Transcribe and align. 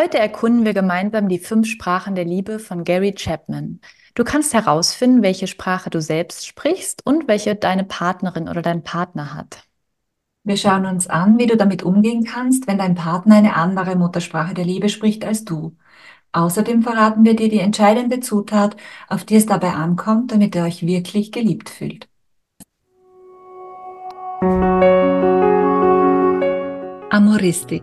Heute 0.00 0.18
erkunden 0.18 0.64
wir 0.64 0.72
gemeinsam 0.72 1.28
die 1.28 1.38
fünf 1.38 1.66
Sprachen 1.66 2.14
der 2.14 2.24
Liebe 2.24 2.58
von 2.58 2.84
Gary 2.84 3.12
Chapman. 3.12 3.80
Du 4.14 4.24
kannst 4.24 4.54
herausfinden, 4.54 5.20
welche 5.20 5.46
Sprache 5.46 5.90
du 5.90 6.00
selbst 6.00 6.46
sprichst 6.46 7.02
und 7.04 7.28
welche 7.28 7.54
deine 7.54 7.84
Partnerin 7.84 8.48
oder 8.48 8.62
dein 8.62 8.82
Partner 8.82 9.34
hat. 9.34 9.62
Wir 10.42 10.56
schauen 10.56 10.86
uns 10.86 11.06
an, 11.06 11.38
wie 11.38 11.46
du 11.46 11.54
damit 11.54 11.82
umgehen 11.82 12.24
kannst, 12.24 12.66
wenn 12.66 12.78
dein 12.78 12.94
Partner 12.94 13.36
eine 13.36 13.56
andere 13.56 13.94
Muttersprache 13.94 14.54
der 14.54 14.64
Liebe 14.64 14.88
spricht 14.88 15.22
als 15.22 15.44
du. 15.44 15.76
Außerdem 16.32 16.80
verraten 16.80 17.26
wir 17.26 17.36
dir 17.36 17.50
die 17.50 17.60
entscheidende 17.60 18.20
Zutat, 18.20 18.78
auf 19.10 19.24
die 19.24 19.36
es 19.36 19.44
dabei 19.44 19.74
ankommt, 19.74 20.32
damit 20.32 20.54
ihr 20.54 20.62
euch 20.62 20.86
wirklich 20.86 21.30
geliebt 21.30 21.68
fühlt. 21.68 22.08
Amoristik, 27.10 27.82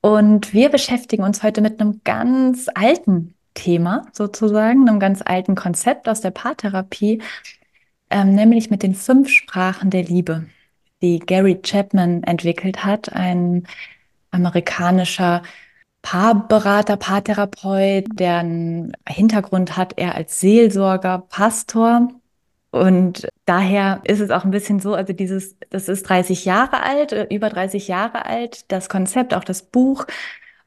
Und 0.00 0.52
wir 0.52 0.68
beschäftigen 0.68 1.24
uns 1.24 1.42
heute 1.42 1.60
mit 1.60 1.80
einem 1.80 2.00
ganz 2.04 2.68
alten 2.74 3.34
Thema 3.54 4.06
sozusagen, 4.12 4.88
einem 4.88 5.00
ganz 5.00 5.22
alten 5.24 5.54
Konzept 5.54 6.08
aus 6.08 6.20
der 6.20 6.30
Paartherapie, 6.30 7.20
ähm, 8.10 8.34
nämlich 8.34 8.70
mit 8.70 8.82
den 8.82 8.94
fünf 8.94 9.28
Sprachen 9.28 9.90
der 9.90 10.04
Liebe, 10.04 10.46
die 11.02 11.18
Gary 11.18 11.60
Chapman 11.62 12.22
entwickelt 12.22 12.84
hat, 12.84 13.12
ein 13.12 13.66
amerikanischer 14.30 15.42
Paarberater, 16.02 16.96
Paartherapeut, 16.96 18.06
der 18.12 18.38
einen 18.38 18.92
Hintergrund 19.08 19.76
hat, 19.76 19.94
er 19.96 20.14
als 20.14 20.40
Seelsorger, 20.40 21.24
Pastor. 21.28 22.08
Und 22.70 23.28
daher 23.48 24.00
ist 24.04 24.20
es 24.20 24.30
auch 24.30 24.44
ein 24.44 24.50
bisschen 24.50 24.80
so, 24.80 24.94
also 24.94 25.12
dieses, 25.12 25.56
das 25.70 25.88
ist 25.88 26.08
30 26.08 26.44
Jahre 26.44 26.82
alt, 26.82 27.12
äh, 27.12 27.26
über 27.30 27.48
30 27.48 27.88
Jahre 27.88 28.26
alt, 28.26 28.70
das 28.70 28.88
Konzept, 28.88 29.34
auch 29.34 29.44
das 29.44 29.62
Buch. 29.62 30.06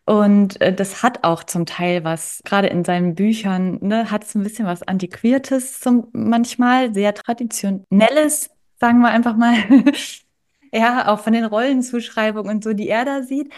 Und 0.06 0.60
äh, 0.62 0.74
das 0.74 1.04
hat 1.04 1.24
auch 1.24 1.44
zum 1.44 1.66
Teil 1.66 2.04
was, 2.04 2.42
gerade 2.44 2.68
in 2.68 2.84
seinen 2.84 3.16
Büchern, 3.16 3.78
ne, 3.82 4.10
hat 4.10 4.24
es 4.24 4.36
ein 4.36 4.44
bisschen 4.44 4.66
was 4.66 4.84
Antiquiertes 4.84 5.80
zum, 5.80 6.08
manchmal, 6.14 6.94
sehr 6.94 7.14
Traditionelles, 7.14 8.50
sagen 8.80 9.00
wir 9.02 9.10
einfach 9.10 9.38
mal. 9.38 9.56
ja, 10.74 11.08
auch 11.08 11.20
von 11.20 11.34
den 11.34 11.46
Rollenzuschreibungen 11.46 12.56
und 12.56 12.64
so, 12.64 12.74
die 12.74 12.90
er 12.90 13.06
da 13.06 13.22
sieht. 13.22 13.54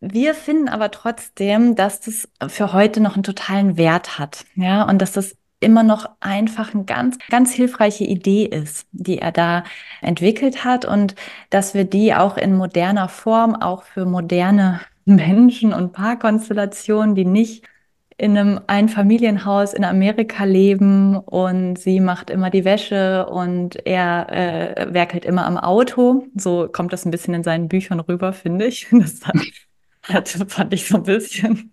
Wir 0.00 0.34
finden 0.34 0.68
aber 0.68 0.90
trotzdem, 0.90 1.74
dass 1.74 2.00
das 2.00 2.28
für 2.48 2.72
heute 2.72 3.00
noch 3.00 3.14
einen 3.14 3.24
totalen 3.24 3.76
Wert 3.76 4.18
hat, 4.18 4.46
ja, 4.54 4.84
und 4.84 5.02
dass 5.02 5.12
das 5.12 5.36
immer 5.60 5.82
noch 5.82 6.08
einfach 6.20 6.74
eine 6.74 6.84
ganz, 6.84 7.18
ganz 7.30 7.52
hilfreiche 7.52 8.04
Idee 8.04 8.44
ist, 8.44 8.86
die 8.92 9.18
er 9.18 9.32
da 9.32 9.64
entwickelt 10.00 10.64
hat 10.64 10.84
und 10.84 11.14
dass 11.50 11.74
wir 11.74 11.84
die 11.84 12.14
auch 12.14 12.36
in 12.36 12.56
moderner 12.56 13.08
Form, 13.08 13.54
auch 13.56 13.82
für 13.82 14.04
moderne 14.04 14.80
Menschen 15.04 15.72
und 15.72 15.92
Paarkonstellationen, 15.92 17.14
die 17.14 17.24
nicht 17.24 17.64
in 18.18 18.36
einem 18.36 18.60
Einfamilienhaus 18.66 19.74
in 19.74 19.84
Amerika 19.84 20.42
leben 20.44 21.16
und 21.16 21.78
sie 21.78 22.00
macht 22.00 22.30
immer 22.30 22.50
die 22.50 22.64
Wäsche 22.64 23.26
und 23.26 23.76
er 23.86 24.26
äh, 24.30 24.92
werkelt 24.92 25.24
immer 25.24 25.46
am 25.46 25.56
Auto. 25.56 26.26
So 26.34 26.68
kommt 26.68 26.92
das 26.92 27.06
ein 27.06 27.12
bisschen 27.12 27.34
in 27.34 27.44
seinen 27.44 27.68
Büchern 27.68 28.00
rüber, 28.00 28.32
finde 28.32 28.66
ich. 28.66 28.88
Das 30.10 30.14
hat, 30.14 30.28
fand 30.48 30.72
ich 30.72 30.88
so 30.88 30.96
ein 30.96 31.02
bisschen. 31.02 31.70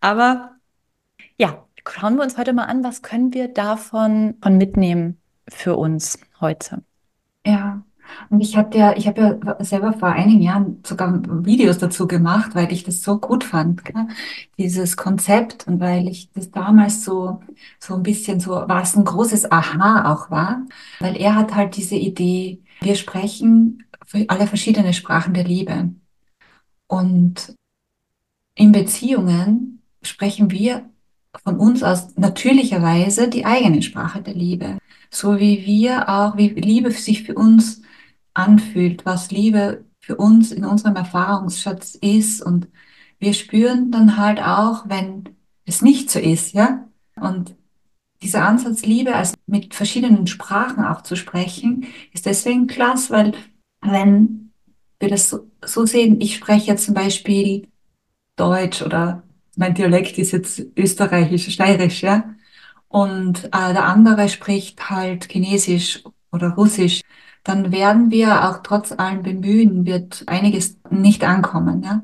Aber 0.00 0.55
schauen 1.90 2.16
wir 2.16 2.22
uns 2.22 2.36
heute 2.36 2.52
mal 2.52 2.64
an, 2.64 2.84
was 2.84 3.02
können 3.02 3.32
wir 3.34 3.48
davon 3.48 4.34
von 4.42 4.58
mitnehmen 4.58 5.18
für 5.48 5.76
uns 5.76 6.18
heute. 6.40 6.82
Ja, 7.46 7.82
und 8.30 8.40
ich 8.40 8.56
hatte 8.56 8.78
ja, 8.78 8.96
ich 8.96 9.06
habe 9.06 9.40
ja 9.44 9.64
selber 9.64 9.92
vor 9.92 10.08
einigen 10.08 10.42
Jahren 10.42 10.80
sogar 10.84 11.20
Videos 11.44 11.78
dazu 11.78 12.06
gemacht, 12.06 12.54
weil 12.54 12.72
ich 12.72 12.84
das 12.84 13.02
so 13.02 13.18
gut 13.18 13.44
fand, 13.44 13.84
gell? 13.84 14.08
dieses 14.58 14.96
Konzept 14.96 15.66
und 15.66 15.80
weil 15.80 16.08
ich 16.08 16.30
das 16.32 16.50
damals 16.50 17.04
so, 17.04 17.40
so 17.78 17.94
ein 17.94 18.02
bisschen 18.02 18.40
so, 18.40 18.64
was 18.66 18.96
ein 18.96 19.04
großes 19.04 19.50
Aha 19.50 20.12
auch 20.12 20.30
war, 20.30 20.62
weil 21.00 21.16
er 21.16 21.34
hat 21.34 21.54
halt 21.54 21.76
diese 21.76 21.96
Idee, 21.96 22.62
wir 22.80 22.94
sprechen 22.94 23.84
alle 24.28 24.46
verschiedene 24.46 24.92
Sprachen 24.92 25.34
der 25.34 25.44
Liebe. 25.44 25.90
Und 26.86 27.54
in 28.54 28.72
Beziehungen 28.72 29.82
sprechen 30.02 30.50
wir 30.50 30.88
von 31.42 31.58
uns 31.58 31.82
aus 31.82 32.16
natürlicherweise 32.16 33.28
die 33.28 33.44
eigene 33.44 33.82
Sprache 33.82 34.22
der 34.22 34.34
Liebe. 34.34 34.78
So 35.10 35.38
wie 35.38 35.64
wir 35.64 36.08
auch, 36.08 36.36
wie 36.36 36.48
Liebe 36.48 36.90
sich 36.90 37.22
für 37.22 37.34
uns 37.34 37.82
anfühlt, 38.34 39.06
was 39.06 39.30
Liebe 39.30 39.84
für 40.00 40.16
uns 40.16 40.52
in 40.52 40.64
unserem 40.64 40.96
Erfahrungsschatz 40.96 41.94
ist. 41.96 42.42
Und 42.42 42.68
wir 43.18 43.34
spüren 43.34 43.90
dann 43.90 44.16
halt 44.16 44.40
auch, 44.40 44.88
wenn 44.88 45.28
es 45.64 45.82
nicht 45.82 46.10
so 46.10 46.18
ist, 46.18 46.52
ja. 46.52 46.86
Und 47.16 47.56
dieser 48.22 48.46
Ansatz, 48.46 48.82
Liebe 48.82 49.14
als 49.14 49.34
mit 49.46 49.74
verschiedenen 49.74 50.26
Sprachen 50.26 50.84
auch 50.84 51.02
zu 51.02 51.16
sprechen, 51.16 51.86
ist 52.12 52.26
deswegen 52.26 52.66
klasse, 52.66 53.12
weil 53.12 53.32
wenn 53.82 54.52
wir 54.98 55.08
das 55.08 55.38
so, 55.64 55.86
sehen, 55.86 56.20
ich 56.20 56.36
spreche 56.36 56.68
jetzt 56.68 56.86
zum 56.86 56.94
Beispiel 56.94 57.68
Deutsch 58.36 58.82
oder 58.82 59.22
mein 59.56 59.74
Dialekt 59.74 60.18
ist 60.18 60.32
jetzt 60.32 60.62
österreichisch, 60.76 61.52
steirisch, 61.52 62.02
ja. 62.02 62.34
Und 62.88 63.46
äh, 63.46 63.72
der 63.72 63.84
andere 63.84 64.28
spricht 64.28 64.88
halt 64.90 65.30
Chinesisch 65.30 66.04
oder 66.30 66.50
Russisch, 66.50 67.02
dann 67.42 67.72
werden 67.72 68.10
wir 68.10 68.48
auch 68.48 68.62
trotz 68.62 68.92
allem 68.92 69.22
Bemühen, 69.22 69.86
wird 69.86 70.24
einiges 70.26 70.78
nicht 70.90 71.24
ankommen, 71.24 71.82
ja. 71.82 72.02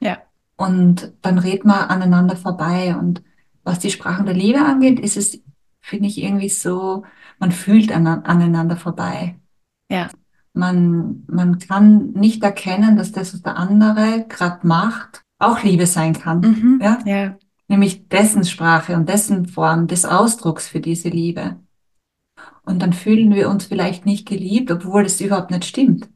Ja. 0.00 0.18
Und 0.56 1.12
dann 1.22 1.38
redet 1.38 1.64
man 1.64 1.88
aneinander 1.88 2.36
vorbei. 2.36 2.96
Und 2.96 3.22
was 3.64 3.78
die 3.78 3.90
Sprachen 3.90 4.26
der 4.26 4.34
Liebe 4.34 4.60
angeht, 4.60 5.00
ist 5.00 5.16
es, 5.16 5.40
finde 5.80 6.06
ich, 6.06 6.22
irgendwie 6.22 6.48
so, 6.48 7.04
man 7.38 7.52
fühlt 7.52 7.90
an, 7.92 8.06
aneinander 8.06 8.76
vorbei. 8.76 9.38
Ja. 9.90 10.08
Man, 10.52 11.24
man 11.26 11.58
kann 11.58 12.12
nicht 12.12 12.42
erkennen, 12.44 12.96
dass 12.96 13.10
das, 13.10 13.34
was 13.34 13.42
der 13.42 13.56
andere 13.56 14.26
gerade 14.28 14.64
macht, 14.66 15.23
auch 15.38 15.62
Liebe 15.62 15.86
sein 15.86 16.14
kann. 16.14 16.40
Mhm, 16.40 16.80
ja? 16.82 16.98
ja. 17.04 17.38
Nämlich 17.68 18.08
dessen 18.08 18.44
Sprache 18.44 18.94
und 18.94 19.08
dessen 19.08 19.46
Form 19.46 19.86
des 19.86 20.04
Ausdrucks 20.04 20.68
für 20.68 20.80
diese 20.80 21.08
Liebe. 21.08 21.56
Und 22.64 22.80
dann 22.80 22.92
fühlen 22.92 23.34
wir 23.34 23.48
uns 23.48 23.66
vielleicht 23.66 24.06
nicht 24.06 24.26
geliebt, 24.26 24.70
obwohl 24.70 25.04
es 25.04 25.20
überhaupt 25.20 25.50
nicht 25.50 25.64
stimmt. 25.64 26.08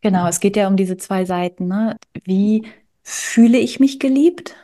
Genau, 0.00 0.26
es 0.26 0.40
geht 0.40 0.56
ja 0.56 0.68
um 0.68 0.76
diese 0.76 0.96
zwei 0.96 1.24
Seiten. 1.24 1.68
Ne? 1.68 1.96
Wie 2.24 2.66
fühle 3.02 3.58
ich 3.58 3.78
mich 3.78 4.00
geliebt? 4.00 4.56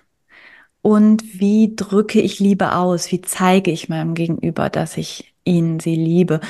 Und 0.82 1.40
wie 1.40 1.74
drücke 1.76 2.20
ich 2.20 2.40
Liebe 2.40 2.74
aus? 2.74 3.10
Wie 3.12 3.20
zeige 3.20 3.70
ich 3.70 3.88
meinem 3.88 4.14
Gegenüber, 4.14 4.70
dass 4.70 4.96
ich 4.96 5.34
ihn, 5.44 5.80
sie 5.80 5.96
liebe? 5.96 6.40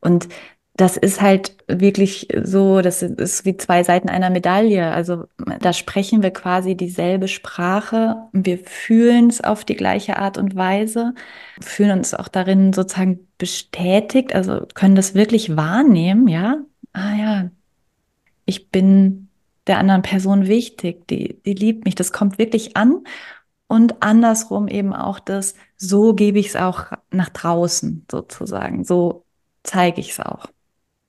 Und 0.00 0.28
das 0.76 0.98
ist 0.98 1.22
halt 1.22 1.56
wirklich 1.68 2.28
so, 2.42 2.82
das 2.82 3.02
ist 3.02 3.46
wie 3.46 3.56
zwei 3.56 3.82
Seiten 3.82 4.10
einer 4.10 4.28
Medaille. 4.28 4.90
Also 4.92 5.24
da 5.60 5.72
sprechen 5.72 6.22
wir 6.22 6.30
quasi 6.32 6.76
dieselbe 6.76 7.28
Sprache. 7.28 8.16
Wir 8.32 8.58
fühlen 8.58 9.28
es 9.28 9.42
auf 9.42 9.64
die 9.64 9.76
gleiche 9.76 10.18
Art 10.18 10.36
und 10.36 10.54
Weise, 10.54 11.14
fühlen 11.62 11.98
uns 11.98 12.12
auch 12.12 12.28
darin 12.28 12.74
sozusagen 12.74 13.26
bestätigt, 13.38 14.34
also 14.34 14.66
können 14.74 14.96
das 14.96 15.14
wirklich 15.14 15.56
wahrnehmen, 15.56 16.28
ja? 16.28 16.58
Ah 16.92 17.14
ja, 17.16 17.50
ich 18.44 18.70
bin 18.70 19.28
der 19.66 19.78
anderen 19.78 20.02
Person 20.02 20.46
wichtig, 20.46 21.08
die, 21.08 21.40
die 21.44 21.54
liebt 21.54 21.84
mich, 21.86 21.94
das 21.94 22.12
kommt 22.12 22.38
wirklich 22.38 22.76
an. 22.76 23.04
Und 23.68 24.02
andersrum 24.02 24.68
eben 24.68 24.92
auch 24.94 25.18
das, 25.20 25.54
so 25.76 26.14
gebe 26.14 26.38
ich 26.38 26.48
es 26.48 26.56
auch 26.56 26.92
nach 27.10 27.30
draußen 27.30 28.06
sozusagen, 28.10 28.84
so 28.84 29.24
zeige 29.64 30.00
ich 30.00 30.10
es 30.10 30.20
auch. 30.20 30.46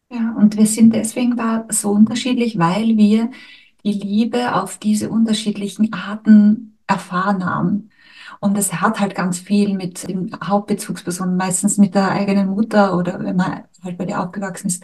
Ja, 0.09 0.33
und 0.37 0.55
wir 0.57 0.65
sind 0.65 0.95
deswegen 0.95 1.35
da 1.35 1.65
so 1.69 1.91
unterschiedlich, 1.91 2.57
weil 2.57 2.95
wir 2.97 3.29
die 3.83 3.91
Liebe 3.91 4.55
auf 4.55 4.77
diese 4.77 5.09
unterschiedlichen 5.09 5.91
Arten 5.93 6.77
erfahren 6.87 7.45
haben. 7.45 7.89
Und 8.39 8.57
es 8.57 8.73
hat 8.73 8.99
halt 8.99 9.15
ganz 9.15 9.39
viel 9.39 9.73
mit 9.73 10.07
den 10.07 10.31
Hauptbezugspersonen, 10.43 11.35
meistens 11.35 11.77
mit 11.77 11.95
der 11.95 12.11
eigenen 12.11 12.49
Mutter 12.49 12.97
oder 12.97 13.19
wenn 13.19 13.35
man 13.35 13.63
halt 13.83 13.97
bei 13.97 14.05
dir 14.05 14.21
aufgewachsen 14.21 14.67
ist, 14.67 14.83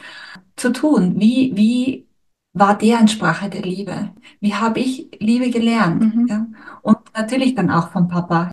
zu 0.55 0.71
tun. 0.71 1.19
Wie, 1.19 1.55
wie 1.55 2.07
war 2.53 2.77
deren 2.77 3.07
Sprache 3.07 3.49
der 3.49 3.61
Liebe? 3.61 4.11
Wie 4.39 4.55
habe 4.55 4.79
ich 4.79 5.09
Liebe 5.19 5.49
gelernt? 5.51 6.15
Mhm. 6.15 6.27
Ja? 6.27 6.47
Und 6.81 6.97
natürlich 7.15 7.55
dann 7.55 7.69
auch 7.69 7.89
vom 7.91 8.07
Papa. 8.07 8.51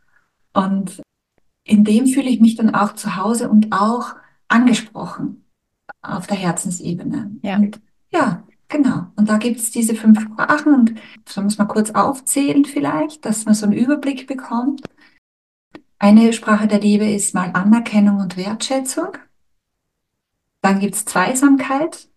Und 0.53 1.03
in 1.65 1.85
dem 1.85 2.07
fühle 2.07 2.29
ich 2.29 2.41
mich 2.41 2.57
dann 2.57 2.75
auch 2.75 2.95
zu 2.95 3.17
Hause 3.17 3.49
und 3.49 3.73
auch 3.73 4.15
angesprochen 4.49 5.45
auf 6.03 6.27
der 6.27 6.37
Herzensebene. 6.37 7.31
Ja. 7.43 7.57
Und 7.57 7.81
ja, 8.11 8.43
genau. 8.69 9.07
Und 9.17 9.29
da 9.29 9.37
gibt 9.39 9.59
es 9.59 9.71
diese 9.71 9.95
fünf 9.95 10.21
Sprachen 10.21 10.75
und 10.75 10.95
so 11.29 11.43
muss 11.43 11.59
man 11.59 11.69
kurz 11.69 11.91
aufzählen 11.91 12.65
vielleicht, 12.65 13.25
dass 13.25 13.45
man 13.45 13.55
so 13.55 13.67
einen 13.67 13.75
Überblick 13.75 14.27
bekommt. 14.27 14.83
Eine 15.99 16.33
Sprache 16.33 16.67
der 16.67 16.81
Liebe 16.81 17.09
ist 17.09 17.35
mal 17.35 17.51
Anerkennung 17.53 18.19
und 18.19 18.37
Wertschätzung. 18.37 19.19
Dann 20.63 20.81
gibt 20.81 20.95
es 20.95 21.05
Zweisamkeit, 21.05 22.09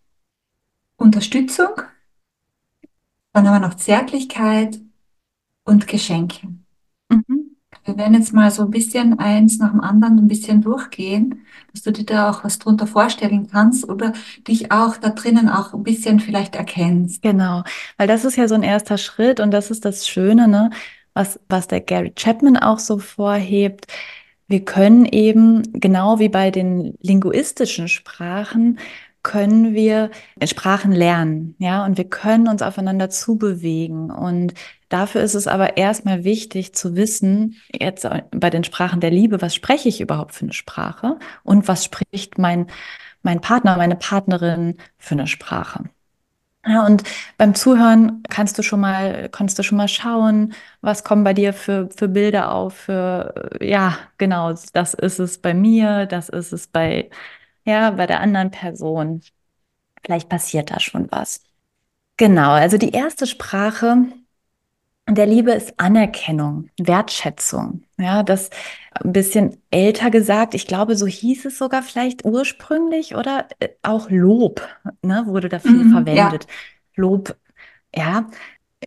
Unterstützung. 0.96 1.82
Dann 3.34 3.48
haben 3.48 3.62
wir 3.62 3.68
noch 3.68 3.76
Zärtlichkeit 3.76 4.80
und 5.64 5.88
Geschenke. 5.88 6.63
Wir 7.86 7.98
werden 7.98 8.14
jetzt 8.14 8.34
mal 8.34 8.50
so 8.50 8.64
ein 8.64 8.72
bisschen 8.72 9.20
eins 9.20 9.60
nach 9.60 9.72
dem 9.72 9.82
anderen 9.82 10.18
ein 10.18 10.28
bisschen 10.28 10.62
durchgehen, 10.62 11.46
dass 11.72 11.84
du 11.84 11.92
dir 11.92 12.06
da 12.06 12.30
auch 12.30 12.44
was 12.44 12.60
drunter 12.60 12.88
vorstellen 12.88 13.48
kannst 13.52 13.88
oder 13.88 14.14
dich 14.48 14.72
auch 14.72 14.98
da 14.98 15.10
drinnen 15.10 15.50
auch 15.50 15.74
ein 15.74 15.84
bisschen 15.84 16.20
vielleicht 16.20 16.56
erkennst. 16.56 17.22
Genau, 17.22 17.64
weil 17.98 18.08
das 18.08 18.26
ist 18.26 18.38
ja 18.38 18.48
so 18.48 18.56
ein 18.56 18.64
erster 18.64 18.98
Schritt 18.98 19.40
und 19.40 19.52
das 19.52 19.70
ist 19.70 19.86
das 19.86 20.08
Schöne, 20.08 20.48
ne? 20.48 20.70
Was, 21.14 21.40
was 21.48 21.68
der 21.68 21.82
Gary 21.82 22.12
Chapman 22.16 22.58
auch 22.58 22.80
so 22.80 22.98
vorhebt. 22.98 23.86
Wir 24.48 24.66
können 24.66 25.06
eben, 25.06 25.62
genau 25.74 26.20
wie 26.20 26.30
bei 26.30 26.52
den 26.52 26.96
linguistischen 27.02 27.88
Sprachen, 27.88 28.80
können 29.24 29.74
wir 29.74 30.12
Sprachen 30.44 30.92
lernen, 30.92 31.56
ja, 31.58 31.86
und 31.86 31.98
wir 31.98 32.10
können 32.10 32.48
uns 32.48 32.62
aufeinander 32.62 33.10
zubewegen. 33.10 34.12
Und 34.12 34.54
dafür 34.94 35.22
ist 35.22 35.34
es 35.34 35.48
aber 35.48 35.78
erstmal 35.78 36.24
wichtig 36.24 36.74
zu 36.76 36.96
wissen, 36.96 37.56
jetzt 37.74 38.08
bei 38.32 38.50
den 38.50 38.64
Sprachen 38.64 39.00
der 39.00 39.12
Liebe, 39.12 39.42
was 39.42 39.56
spreche 39.56 39.90
ich 39.90 40.02
überhaupt 40.02 40.34
für 40.36 40.46
eine 40.46 40.54
Sprache 40.54 41.18
und 41.44 41.68
was 41.68 41.84
spricht 41.84 42.38
mein, 42.38 42.68
mein 43.24 43.42
Partner, 43.42 43.78
meine 43.78 43.96
Partnerin 43.96 44.78
für 44.98 45.16
eine 45.16 45.28
Sprache. 45.28 45.86
Ja, 46.66 46.86
und 46.86 47.04
beim 47.38 47.56
Zuhören 47.56 48.24
kannst 48.30 48.58
du 48.58 48.64
schon 48.64 48.80
mal, 48.80 49.28
kannst 49.30 49.60
du 49.60 49.64
schon 49.64 49.78
mal 49.78 49.90
schauen, 49.90 50.54
was 50.80 51.04
kommen 51.04 51.26
bei 51.26 51.34
dir 51.34 51.54
für, 51.54 51.90
für 51.90 52.08
Bilder 52.08 52.54
auf, 52.54 52.74
für, 52.74 53.50
ja, 53.62 53.98
genau, 54.18 54.54
das 54.72 54.94
ist 54.94 55.20
es 55.20 55.40
bei 55.40 55.54
mir, 55.54 56.06
das 56.06 56.30
ist 56.30 56.54
es 56.54 56.68
bei, 56.68 57.10
ja, 57.66 57.92
bei 57.92 58.08
der 58.08 58.22
anderen 58.22 58.52
Person. 58.52 59.22
Vielleicht 60.06 60.30
passiert 60.30 60.72
da 60.72 60.80
schon 60.80 61.12
was. 61.12 61.42
Genau, 62.16 62.52
also 62.52 62.78
die 62.78 62.92
erste 62.92 63.28
Sprache 63.28 64.06
der 65.10 65.26
Liebe 65.26 65.52
ist 65.52 65.74
Anerkennung, 65.80 66.70
Wertschätzung. 66.80 67.84
Ja, 68.00 68.24
das 68.24 68.50
ein 68.94 69.12
bisschen 69.14 69.58
älter 69.72 70.10
gesagt. 70.12 70.54
Ich 70.56 70.66
glaube, 70.68 70.96
so 70.96 71.06
hieß 71.08 71.46
es 71.46 71.58
sogar 71.58 71.84
vielleicht 71.84 72.26
ursprünglich 72.26 73.16
oder 73.16 73.48
äh, 73.60 73.70
auch 73.84 74.10
Lob, 74.10 74.62
ne, 75.02 75.24
wurde 75.28 75.50
da 75.50 75.60
viel 75.60 75.86
Mhm, 75.86 75.86
verwendet. 75.86 76.48
ja, 76.48 76.50
Lob, 76.96 77.36
ja, 77.96 78.28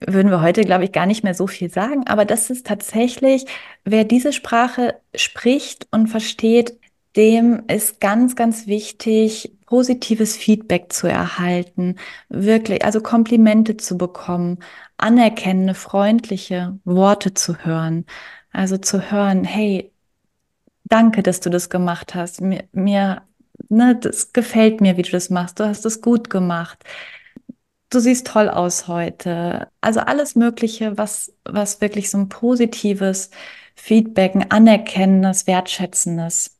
würden 0.06 0.30
wir 0.30 0.42
heute, 0.42 0.62
glaube 0.62 0.84
ich, 0.84 0.92
gar 0.92 1.06
nicht 1.06 1.24
mehr 1.24 1.34
so 1.34 1.46
viel 1.48 1.70
sagen. 1.70 2.06
Aber 2.08 2.24
das 2.26 2.50
ist 2.50 2.66
tatsächlich, 2.66 3.46
wer 3.84 4.04
diese 4.04 4.32
Sprache 4.34 5.00
spricht 5.16 5.88
und 5.92 6.08
versteht, 6.08 6.78
dem 7.16 7.64
ist 7.68 8.00
ganz, 8.00 8.36
ganz 8.36 8.66
wichtig, 8.68 9.55
positives 9.66 10.36
Feedback 10.36 10.92
zu 10.92 11.08
erhalten, 11.08 11.96
wirklich, 12.28 12.84
also 12.84 13.00
Komplimente 13.00 13.76
zu 13.76 13.98
bekommen, 13.98 14.58
anerkennende, 14.96 15.74
freundliche 15.74 16.78
Worte 16.84 17.34
zu 17.34 17.58
hören. 17.64 18.06
Also 18.52 18.78
zu 18.78 19.10
hören, 19.10 19.44
hey, 19.44 19.92
danke, 20.84 21.22
dass 21.22 21.40
du 21.40 21.50
das 21.50 21.70
gemacht 21.70 22.14
hast. 22.14 22.40
Mir, 22.40 22.64
mir, 22.72 23.22
ne, 23.68 23.96
das 23.96 24.32
gefällt 24.32 24.80
mir, 24.80 24.96
wie 24.96 25.02
du 25.02 25.10
das 25.10 25.30
machst. 25.30 25.60
Du 25.60 25.64
hast 25.66 25.84
es 25.86 26.00
gut 26.00 26.30
gemacht. 26.30 26.84
Du 27.90 28.00
siehst 28.00 28.26
toll 28.26 28.48
aus 28.48 28.88
heute. 28.88 29.68
Also 29.80 30.00
alles 30.00 30.34
Mögliche, 30.36 30.98
was, 30.98 31.32
was 31.44 31.80
wirklich 31.80 32.10
so 32.10 32.18
ein 32.18 32.28
positives 32.28 33.30
Feedback, 33.76 34.34
ein 34.34 34.50
anerkennendes, 34.50 35.46
wertschätzendes, 35.46 36.55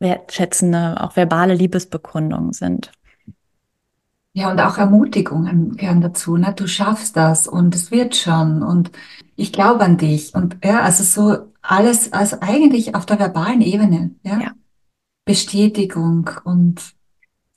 wertschätzende, 0.00 1.00
auch 1.00 1.16
verbale 1.16 1.54
Liebesbekundungen 1.54 2.52
sind. 2.52 2.92
ja, 4.32 4.50
und 4.50 4.60
auch 4.60 4.78
Ermutigungen 4.78 5.76
gehören 5.76 6.00
dazu, 6.00 6.36
ne? 6.36 6.54
Du 6.54 6.66
schaffst 6.68 7.16
das 7.16 7.48
und 7.48 7.74
es 7.74 7.90
wird 7.90 8.14
schon 8.16 8.62
und 8.62 8.90
ich 9.36 9.52
glaube 9.52 9.84
an 9.84 9.96
dich 9.98 10.34
und 10.34 10.58
ja, 10.64 10.82
also 10.82 11.02
so 11.04 11.52
alles, 11.62 12.12
also 12.12 12.36
eigentlich 12.40 12.94
auf 12.94 13.06
der 13.06 13.18
verbalen 13.18 13.60
Ebene, 13.60 14.14
ja, 14.22 14.38
Ja, 14.38 14.52
Bestätigung 15.26 16.30
und 16.44 16.82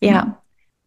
ja. 0.01 0.13
ja, 0.13 0.43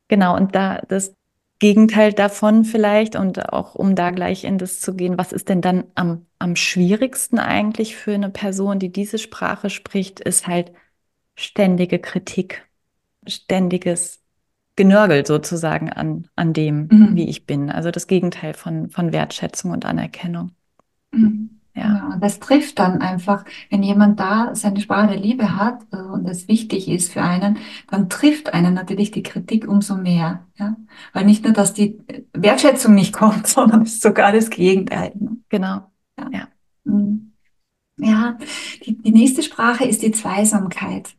genau. 0.08 0.36
Und 0.36 0.54
da 0.54 0.80
das 0.88 1.14
Gegenteil 1.58 2.12
davon 2.12 2.64
vielleicht 2.64 3.16
und 3.16 3.52
auch 3.52 3.74
um 3.74 3.94
da 3.94 4.10
gleich 4.10 4.44
in 4.44 4.58
das 4.58 4.80
zu 4.80 4.94
gehen, 4.94 5.18
was 5.18 5.32
ist 5.32 5.48
denn 5.48 5.62
dann 5.62 5.84
am, 5.94 6.26
am 6.38 6.56
schwierigsten 6.56 7.38
eigentlich 7.38 7.96
für 7.96 8.14
eine 8.14 8.30
Person, 8.30 8.78
die 8.78 8.92
diese 8.92 9.18
Sprache 9.18 9.70
spricht, 9.70 10.20
ist 10.20 10.46
halt 10.46 10.72
ständige 11.36 11.98
Kritik, 12.00 12.66
ständiges 13.26 14.22
Genörgel 14.76 15.26
sozusagen 15.26 15.90
an, 15.92 16.28
an 16.36 16.52
dem, 16.54 16.96
wie 17.08 17.24
Mhm. 17.24 17.28
ich 17.28 17.46
bin. 17.46 17.70
Also 17.70 17.90
das 17.90 18.06
Gegenteil 18.08 18.54
von, 18.54 18.90
von 18.90 19.12
Wertschätzung 19.12 19.72
und 19.72 19.84
Anerkennung. 19.86 20.52
Mhm. 21.12 21.60
Ja, 21.74 21.82
Ja, 21.94 22.08
und 22.14 22.22
das 22.22 22.40
trifft 22.40 22.78
dann 22.78 23.02
einfach, 23.02 23.44
wenn 23.70 23.82
jemand 23.82 24.18
da 24.18 24.54
seine 24.54 24.80
Sprache 24.80 25.08
der 25.08 25.18
Liebe 25.18 25.56
hat 25.56 25.82
äh, 25.92 25.96
und 25.96 26.26
es 26.26 26.48
wichtig 26.48 26.88
ist 26.88 27.12
für 27.12 27.22
einen, 27.22 27.58
dann 27.90 28.08
trifft 28.08 28.54
einen 28.54 28.72
natürlich 28.74 29.10
die 29.10 29.22
Kritik 29.22 29.68
umso 29.68 29.96
mehr. 29.96 30.46
Ja? 30.56 30.76
Weil 31.12 31.26
nicht 31.26 31.44
nur, 31.44 31.52
dass 31.52 31.74
die 31.74 31.98
Wertschätzung 32.32 32.94
nicht 32.94 33.12
kommt, 33.12 33.46
sondern 33.46 33.82
es 33.82 33.94
ist 33.94 34.02
sogar 34.02 34.32
das 34.32 34.48
Gegenteil. 34.50 35.12
ne? 35.16 35.36
genau. 35.50 35.90
Ja, 36.18 36.30
Ja. 36.32 36.48
Mhm. 36.84 37.32
Ja, 37.98 38.38
die, 38.84 38.96
die 38.98 39.10
nächste 39.10 39.42
Sprache 39.42 39.84
ist 39.84 40.02
die 40.02 40.12
Zweisamkeit. 40.12 41.14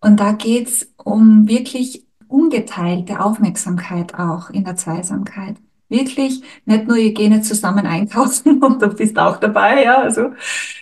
Und 0.00 0.20
da 0.20 0.32
geht's 0.32 0.92
um 0.96 1.48
wirklich 1.48 2.06
ungeteilte 2.28 3.20
Aufmerksamkeit 3.20 4.14
auch 4.14 4.50
in 4.50 4.64
der 4.64 4.76
Zweisamkeit. 4.76 5.56
Wirklich 5.88 6.42
nicht 6.64 6.88
nur, 6.88 6.96
ihr 6.96 7.12
geht 7.12 7.30
nicht 7.30 7.44
zusammen 7.44 7.86
einkaufen 7.86 8.62
und 8.62 8.80
du 8.80 8.88
bist 8.88 9.18
auch 9.18 9.38
dabei, 9.38 9.84
ja, 9.84 9.98
also, 9.98 10.32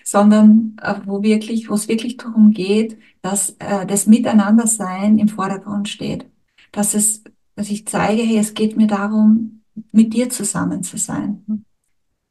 sondern 0.04 0.76
äh, 0.82 0.94
wo 1.04 1.22
wirklich, 1.22 1.68
wo 1.68 1.74
es 1.74 1.88
wirklich 1.88 2.16
darum 2.16 2.52
geht, 2.52 2.98
dass 3.22 3.50
äh, 3.58 3.86
das 3.86 4.06
Miteinandersein 4.06 5.18
im 5.18 5.28
Vordergrund 5.28 5.88
steht. 5.88 6.26
Dass 6.72 6.94
es, 6.94 7.24
dass 7.56 7.70
ich 7.70 7.86
zeige, 7.88 8.22
hey, 8.22 8.38
es 8.38 8.54
geht 8.54 8.76
mir 8.76 8.86
darum, 8.86 9.62
mit 9.92 10.14
dir 10.14 10.30
zusammen 10.30 10.84
zu 10.84 10.96
sein. 10.96 11.64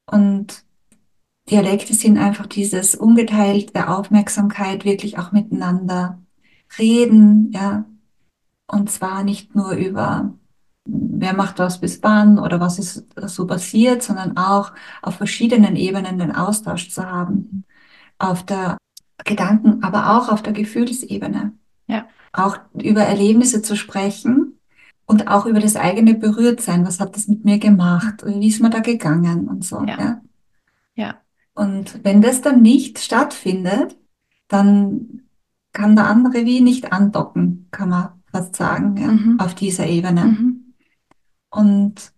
Und 0.05 0.63
Dialekte 1.49 1.93
sind 1.93 2.17
einfach 2.17 2.45
dieses 2.45 2.95
ungeteilte 2.95 3.89
Aufmerksamkeit, 3.89 4.85
wirklich 4.85 5.17
auch 5.17 5.31
miteinander 5.31 6.19
reden, 6.77 7.51
ja. 7.51 7.85
Und 8.67 8.91
zwar 8.91 9.23
nicht 9.23 9.55
nur 9.55 9.71
über, 9.71 10.33
wer 10.85 11.33
macht 11.33 11.57
was 11.57 11.81
bis 11.81 12.03
wann 12.03 12.37
oder 12.37 12.59
was 12.59 12.77
ist 12.77 13.07
so 13.15 13.47
passiert, 13.47 14.03
sondern 14.03 14.37
auch 14.37 14.71
auf 15.01 15.15
verschiedenen 15.15 15.75
Ebenen 15.75 16.19
den 16.19 16.35
Austausch 16.35 16.89
zu 16.89 17.03
haben. 17.03 17.65
Auf 18.19 18.43
der 18.45 18.77
Gedanken, 19.25 19.83
aber 19.83 20.17
auch 20.17 20.29
auf 20.29 20.43
der 20.43 20.53
Gefühlsebene. 20.53 21.53
Ja. 21.87 22.05
Auch 22.31 22.57
über 22.73 23.01
Erlebnisse 23.01 23.63
zu 23.63 23.75
sprechen 23.75 24.59
und 25.07 25.27
auch 25.27 25.47
über 25.47 25.59
das 25.59 25.75
eigene 25.75 26.13
Berührtsein. 26.13 26.85
Was 26.85 26.99
hat 26.99 27.15
das 27.15 27.27
mit 27.27 27.43
mir 27.43 27.57
gemacht? 27.57 28.23
Wie 28.23 28.47
ist 28.47 28.61
mir 28.61 28.69
da 28.69 28.79
gegangen 28.79 29.47
und 29.47 29.65
so, 29.65 29.83
Ja. 29.83 29.99
ja. 29.99 30.21
Ja. 30.95 31.15
Und 31.59 32.05
wenn 32.05 32.21
das 32.21 32.41
dann 32.41 32.61
nicht 32.61 32.99
stattfindet, 32.99 33.97
dann 34.47 35.23
kann 35.73 35.93
der 35.97 36.07
andere 36.07 36.45
wie 36.45 36.61
nicht 36.61 36.93
andocken, 36.93 37.67
kann 37.71 37.89
man 37.89 38.09
fast 38.31 38.55
sagen, 38.55 38.95
ja, 38.95 39.07
Mhm. 39.07 39.39
auf 39.41 39.55
dieser 39.55 39.85
Ebene. 39.87 40.23
Mhm. 40.25 40.73
Und 41.49 42.13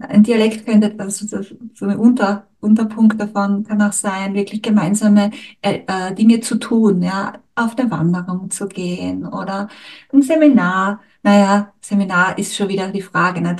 ein 0.00 0.22
Dialekt 0.22 0.64
könnte, 0.66 0.94
also 0.98 1.26
so 1.74 1.86
ein 1.86 1.98
Unter, 1.98 2.48
Unterpunkt 2.60 3.20
davon 3.20 3.64
kann 3.64 3.82
auch 3.82 3.92
sein, 3.92 4.32
wirklich 4.34 4.62
gemeinsame 4.62 5.30
äh, 5.60 5.80
äh, 5.86 6.14
Dinge 6.14 6.40
zu 6.40 6.56
tun, 6.56 7.02
ja, 7.02 7.34
auf 7.54 7.76
eine 7.78 7.90
Wanderung 7.90 8.50
zu 8.50 8.66
gehen 8.66 9.26
oder 9.26 9.68
ein 10.10 10.22
Seminar. 10.22 11.00
Naja, 11.22 11.74
Seminar 11.82 12.38
ist 12.38 12.56
schon 12.56 12.68
wieder 12.70 12.90
die 12.90 13.02
Frage, 13.02 13.42
ne? 13.42 13.56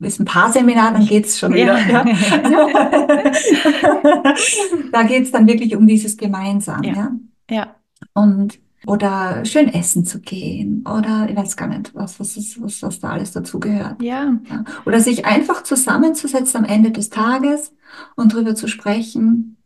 Ist 0.00 0.20
ein 0.20 0.24
Paar-Seminar, 0.24 0.92
dann 0.92 1.06
geht's 1.06 1.38
schon 1.38 1.54
wieder, 1.54 1.78
ja. 1.88 2.04
Da 4.92 5.02
geht's 5.04 5.30
dann 5.30 5.46
wirklich 5.46 5.76
um 5.76 5.86
dieses 5.86 6.16
Gemeinsam, 6.16 6.82
Ja. 6.82 6.92
ja. 6.92 7.12
Ja. 7.50 7.74
Und 8.14 8.58
oder 8.86 9.44
schön 9.44 9.68
essen 9.68 10.04
zu 10.04 10.20
gehen 10.20 10.84
oder 10.86 11.28
ich 11.30 11.36
weiß 11.36 11.56
gar 11.56 11.68
nicht, 11.68 11.94
was, 11.94 12.18
was, 12.18 12.36
was, 12.60 12.82
was 12.82 13.00
da 13.00 13.10
alles 13.10 13.32
dazugehört. 13.32 14.02
Ja. 14.02 14.34
Ja. 14.50 14.64
Oder 14.84 15.00
sich 15.00 15.24
einfach 15.24 15.62
zusammenzusetzen 15.62 16.64
am 16.64 16.66
Ende 16.70 16.90
des 16.90 17.10
Tages 17.10 17.72
und 18.16 18.34
drüber 18.34 18.54
zu 18.54 18.66
sprechen, 18.66 19.56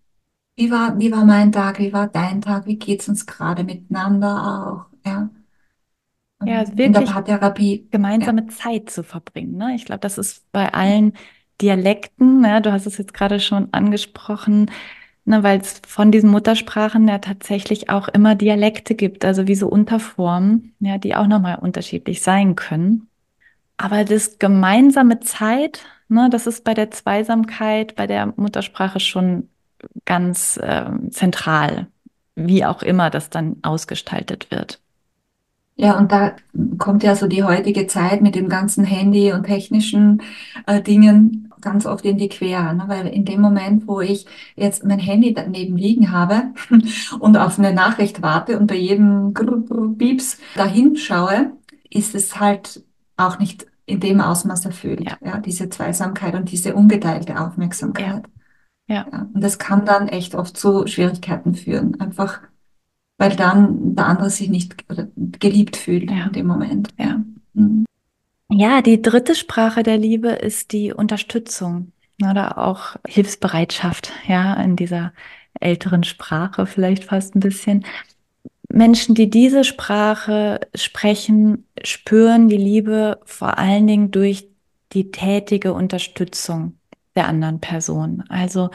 wie 0.56 0.70
war, 0.70 0.98
wie 0.98 1.12
war 1.12 1.24
mein 1.24 1.52
Tag, 1.52 1.78
wie 1.78 1.92
war 1.92 2.08
dein 2.08 2.42
Tag, 2.42 2.66
wie 2.66 2.76
geht's 2.76 3.08
uns 3.08 3.26
gerade 3.26 3.64
miteinander 3.64 4.88
auch, 5.04 5.08
ja. 5.08 5.30
Ja, 6.44 6.62
In 6.62 6.76
der 6.76 6.76
wirklich 6.76 7.10
Paartherapie, 7.10 7.76
ja. 7.76 7.82
gemeinsame 7.90 8.46
Zeit 8.48 8.90
zu 8.90 9.02
verbringen. 9.02 9.56
Ne? 9.56 9.74
Ich 9.74 9.84
glaube, 9.86 10.00
das 10.00 10.18
ist 10.18 10.50
bei 10.52 10.72
allen 10.74 11.14
Dialekten, 11.60 12.40
ne? 12.42 12.60
Du 12.60 12.72
hast 12.72 12.86
es 12.86 12.98
jetzt 12.98 13.14
gerade 13.14 13.40
schon 13.40 13.68
angesprochen, 13.72 14.70
ne? 15.24 15.42
weil 15.42 15.60
es 15.60 15.80
von 15.86 16.12
diesen 16.12 16.30
Muttersprachen 16.30 17.08
ja 17.08 17.18
tatsächlich 17.18 17.88
auch 17.88 18.08
immer 18.08 18.34
Dialekte 18.34 18.94
gibt, 18.94 19.24
also 19.24 19.46
wie 19.48 19.54
so 19.54 19.68
Unterformen, 19.68 20.74
ja, 20.80 20.98
die 20.98 21.14
auch 21.14 21.26
nochmal 21.26 21.58
unterschiedlich 21.58 22.22
sein 22.22 22.54
können. 22.56 23.08
Aber 23.78 24.04
das 24.04 24.38
gemeinsame 24.38 25.20
Zeit, 25.20 25.84
ne, 26.08 26.28
das 26.30 26.46
ist 26.46 26.64
bei 26.64 26.74
der 26.74 26.90
Zweisamkeit, 26.90 27.94
bei 27.96 28.06
der 28.06 28.32
Muttersprache 28.36 29.00
schon 29.00 29.48
ganz 30.04 30.56
äh, 30.58 30.90
zentral, 31.10 31.88
wie 32.34 32.64
auch 32.64 32.82
immer 32.82 33.10
das 33.10 33.30
dann 33.30 33.56
ausgestaltet 33.62 34.50
wird. 34.50 34.80
Ja, 35.78 35.98
und 35.98 36.10
da 36.10 36.34
kommt 36.78 37.02
ja 37.02 37.14
so 37.14 37.26
die 37.26 37.44
heutige 37.44 37.86
Zeit 37.86 38.22
mit 38.22 38.34
dem 38.34 38.48
ganzen 38.48 38.84
Handy 38.84 39.32
und 39.32 39.44
technischen 39.44 40.22
äh, 40.66 40.80
Dingen 40.80 41.52
ganz 41.60 41.84
oft 41.84 42.04
in 42.06 42.16
die 42.16 42.28
Quere, 42.28 42.74
ne? 42.74 42.84
Weil 42.86 43.08
in 43.08 43.24
dem 43.26 43.40
Moment, 43.42 43.86
wo 43.86 44.00
ich 44.00 44.26
jetzt 44.54 44.84
mein 44.84 44.98
Handy 44.98 45.34
daneben 45.34 45.76
liegen 45.76 46.12
habe 46.12 46.54
und 47.20 47.36
auf 47.36 47.58
eine 47.58 47.74
Nachricht 47.74 48.22
warte 48.22 48.58
und 48.58 48.68
bei 48.68 48.76
jedem 48.76 49.34
Pieps 49.98 50.38
dahin 50.54 50.96
schaue, 50.96 51.52
ist 51.90 52.14
es 52.14 52.40
halt 52.40 52.82
auch 53.16 53.38
nicht 53.38 53.66
in 53.84 54.00
dem 54.00 54.20
Ausmaß 54.20 54.64
erfüllt, 54.64 55.00
Ja. 55.02 55.18
ja, 55.24 55.38
diese 55.38 55.68
Zweisamkeit 55.68 56.34
und 56.34 56.50
diese 56.50 56.74
ungeteilte 56.74 57.38
Aufmerksamkeit. 57.40 58.24
Ja, 58.88 59.06
Ja, 59.12 59.28
und 59.34 59.42
das 59.42 59.58
kann 59.58 59.84
dann 59.84 60.08
echt 60.08 60.34
oft 60.34 60.56
zu 60.56 60.86
Schwierigkeiten 60.86 61.54
führen, 61.54 62.00
einfach 62.00 62.40
weil 63.18 63.34
dann 63.36 63.94
der 63.94 64.06
andere 64.06 64.30
sich 64.30 64.48
nicht 64.48 64.76
geliebt 65.40 65.76
fühlt 65.76 66.10
Ja. 66.10 66.26
in 66.26 66.32
dem 66.32 66.46
Moment. 66.46 66.88
Ja. 66.98 67.20
Mhm. 67.54 67.84
Ja, 68.50 68.80
die 68.82 69.02
dritte 69.02 69.34
Sprache 69.34 69.82
der 69.82 69.98
Liebe 69.98 70.28
ist 70.28 70.72
die 70.72 70.92
Unterstützung 70.92 71.92
oder 72.22 72.58
auch 72.58 72.96
Hilfsbereitschaft, 73.06 74.12
ja, 74.28 74.54
in 74.54 74.76
dieser 74.76 75.12
älteren 75.60 76.04
Sprache 76.04 76.66
vielleicht 76.66 77.04
fast 77.04 77.34
ein 77.34 77.40
bisschen. 77.40 77.84
Menschen, 78.68 79.14
die 79.14 79.30
diese 79.30 79.64
Sprache 79.64 80.60
sprechen, 80.74 81.66
spüren 81.82 82.48
die 82.48 82.56
Liebe 82.56 83.20
vor 83.24 83.58
allen 83.58 83.86
Dingen 83.86 84.10
durch 84.10 84.48
die 84.92 85.10
tätige 85.10 85.72
Unterstützung 85.72 86.78
der 87.14 87.26
anderen 87.28 87.60
Person. 87.60 88.24
Also 88.28 88.70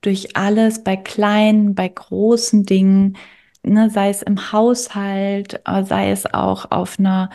durch 0.00 0.36
alles, 0.36 0.82
bei 0.84 0.96
kleinen, 0.96 1.74
bei 1.74 1.88
großen 1.88 2.64
Dingen, 2.64 3.16
ne, 3.64 3.90
sei 3.90 4.10
es 4.10 4.22
im 4.22 4.52
Haushalt, 4.52 5.60
äh, 5.66 5.84
sei 5.84 6.10
es 6.10 6.32
auch 6.32 6.70
auf 6.70 6.98
einer 6.98 7.30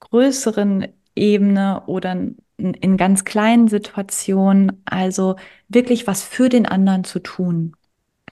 größeren 0.00 0.88
Ebene 1.14 1.82
oder 1.86 2.12
in, 2.58 2.96
ganz 2.96 3.24
kleinen 3.24 3.68
Situationen. 3.68 4.82
Also 4.84 5.36
wirklich 5.68 6.06
was 6.06 6.22
für 6.22 6.48
den 6.48 6.66
anderen 6.66 7.04
zu 7.04 7.20
tun. 7.20 7.74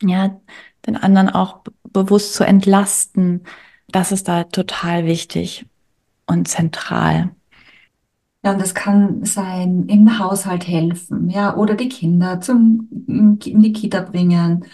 Ja, 0.03 0.41
den 0.87 0.97
anderen 0.97 1.31
auch 1.31 1.61
be- 1.61 1.73
bewusst 1.85 2.35
zu 2.35 2.45
entlasten. 2.45 3.45
Das 3.89 4.13
ist 4.13 4.29
da 4.29 4.45
total 4.45 5.07
wichtig 5.07 5.67
und 6.27 6.49
zentral. 6.49 7.31
Ja, 8.45 8.53
und 8.53 8.61
das 8.61 8.75
kann 8.75 9.25
sein, 9.25 9.87
im 9.89 10.19
Haushalt 10.19 10.69
helfen, 10.69 11.29
ja, 11.31 11.57
oder 11.57 11.75
die 11.75 11.89
Kinder 11.89 12.41
zum, 12.41 12.89
in 13.09 13.39
die 13.41 13.73
Kita 13.73 14.01
bringen. 14.03 14.65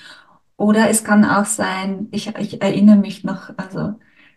Oder 0.57 0.91
es 0.91 1.05
kann 1.05 1.25
auch 1.25 1.45
sein, 1.47 2.09
ich, 2.13 2.29
ich 2.39 2.63
erinnere 2.63 2.97
mich 2.97 3.25
noch, 3.25 3.51
also 3.57 3.95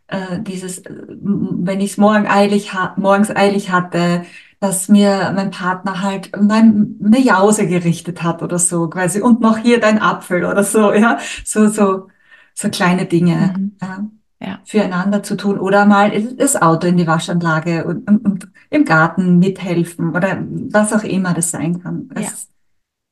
äh, 0.07 0.41
dieses, 0.41 0.79
äh, 0.79 0.93
wenn 1.07 1.79
ich 1.81 1.91
es 1.91 1.98
morgen 1.98 2.27
eilig 2.27 2.72
morgens 2.98 3.36
eilig 3.36 3.72
hatte, 3.72 4.25
dass 4.60 4.88
mir 4.89 5.31
mein 5.36 5.51
Partner 5.51 6.01
halt 6.01 6.31
mein, 6.41 6.98
eine 7.03 7.19
Jause 7.19 7.67
gerichtet 7.67 8.24
hat 8.24 8.41
oder 8.41 8.57
so, 8.57 8.89
quasi, 8.89 9.22
und 9.22 9.41
noch 9.41 9.57
hier 9.57 9.79
dein 9.79 10.01
Apfel 10.01 10.45
oder 10.45 10.63
so, 10.63 10.93
ja, 10.93 11.19
so, 11.43 11.67
so, 11.67 12.07
so 12.53 12.69
kleine 12.69 13.05
Dinge. 13.05 13.53
Mhm. 13.57 13.77
Ja 13.81 14.05
Ja, 14.41 14.60
füreinander 14.65 15.24
zu 15.24 15.38
tun 15.38 15.57
oder 15.57 15.86
mal 15.86 16.12
das 16.36 16.62
Auto 16.62 16.88
in 16.88 16.98
die 16.98 17.07
Waschanlage 17.07 17.86
und, 17.86 18.07
und, 18.07 18.25
und 18.25 18.48
im 18.69 18.84
Garten 18.84 19.39
mithelfen 19.39 20.13
oder 20.13 20.43
was 20.72 20.91
auch 20.91 21.03
immer 21.03 21.34
das 21.34 21.51
sein 21.51 21.81
kann. 21.81 22.10
Ja. 22.13 22.22
Es, 22.22 22.50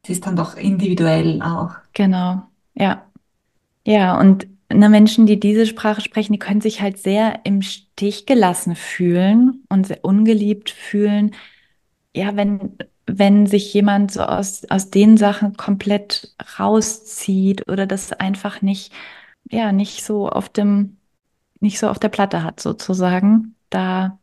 es 0.04 0.10
ist 0.10 0.26
dann 0.26 0.36
doch 0.36 0.58
individuell 0.58 1.42
auch. 1.42 1.72
genau. 1.94 2.44
Ja. 2.76 3.10
Ja, 3.86 4.20
und 4.20 4.48
ne, 4.70 4.90
Menschen, 4.90 5.26
die 5.26 5.40
diese 5.40 5.66
Sprache 5.66 6.02
sprechen, 6.02 6.34
die 6.34 6.40
können 6.40 6.62
sich 6.62 6.82
halt 6.82 6.98
sehr 6.98 7.42
im 7.46 7.62
Stich 7.62 8.26
gelassen 8.26 8.76
fühlen 8.76 9.64
und 9.70 9.88
sehr 9.88 10.04
ungeliebt 10.06 10.70
fühlen. 10.70 11.36
Ja, 12.16 12.36
wenn, 12.36 12.78
wenn 13.06 13.48
sich 13.48 13.74
jemand 13.74 14.12
so 14.12 14.22
aus, 14.24 14.66
aus 14.70 14.90
den 14.90 15.18
Sachen 15.18 15.58
komplett 15.58 16.36
rauszieht 16.60 17.68
oder 17.70 17.88
das 17.88 18.14
einfach 18.14 18.62
nicht, 18.62 18.94
ja, 19.52 19.72
nicht 19.72 20.04
so 20.04 20.30
auf 20.30 20.50
dem, 20.50 20.98
nicht 21.60 21.80
so 21.80 21.88
auf 21.90 22.00
der 22.00 22.10
Platte 22.10 22.44
hat, 22.44 22.60
sozusagen, 22.60 23.56
da 23.70 24.20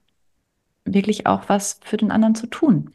wirklich 0.85 1.27
auch 1.27 1.49
was 1.49 1.81
für 1.85 1.97
den 1.97 2.11
anderen 2.11 2.35
zu 2.35 2.47
tun. 2.47 2.93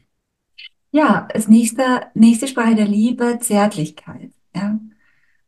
Ja, 0.90 1.28
als 1.32 1.48
nächster, 1.48 2.10
nächste 2.14 2.48
Sprache 2.48 2.74
der 2.74 2.86
Liebe, 2.86 3.38
Zärtlichkeit. 3.40 4.32
Ja. 4.54 4.78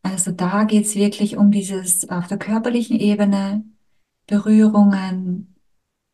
Also 0.01 0.31
da 0.31 0.63
geht's 0.63 0.95
wirklich 0.95 1.37
um 1.37 1.51
dieses 1.51 2.09
auf 2.09 2.27
der 2.27 2.37
körperlichen 2.37 2.99
Ebene, 2.99 3.63
Berührungen, 4.27 5.55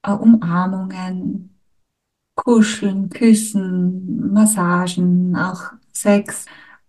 äh, 0.04 0.12
Umarmungen, 0.12 1.56
Kuscheln, 2.36 3.10
Küssen, 3.10 4.32
Massagen, 4.34 5.36
auch 5.36 5.72
Sex. 5.94 6.46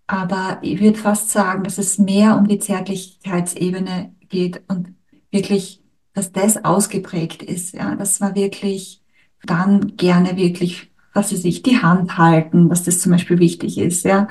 Aber 0.07 0.59
ich 0.63 0.81
würde 0.81 0.99
fast 0.99 1.31
sagen, 1.31 1.65
dass 1.65 1.79
es 1.79 1.99
mehr 1.99 2.37
um 2.37 2.47
die 2.49 2.59
Zärtlichkeitsebene 2.59 4.15
geht 4.29 4.63
und 4.69 4.95
wirklich, 5.31 5.83
dass 6.15 6.33
das 6.33 6.65
ausgeprägt 6.65 7.43
ist, 7.43 7.75
ja, 7.75 7.95
dass 7.97 8.21
man 8.21 8.35
wirklich 8.35 9.03
dann 9.45 9.97
gerne 9.97 10.37
wirklich, 10.37 10.91
was 11.13 11.33
weiß 11.33 11.45
ich, 11.45 11.63
die 11.63 11.79
Hand 11.83 12.19
halten, 12.19 12.69
dass 12.69 12.85
das 12.85 13.01
zum 13.01 13.13
Beispiel 13.13 13.39
wichtig 13.39 13.79
ist, 13.79 14.05
ja, 14.05 14.29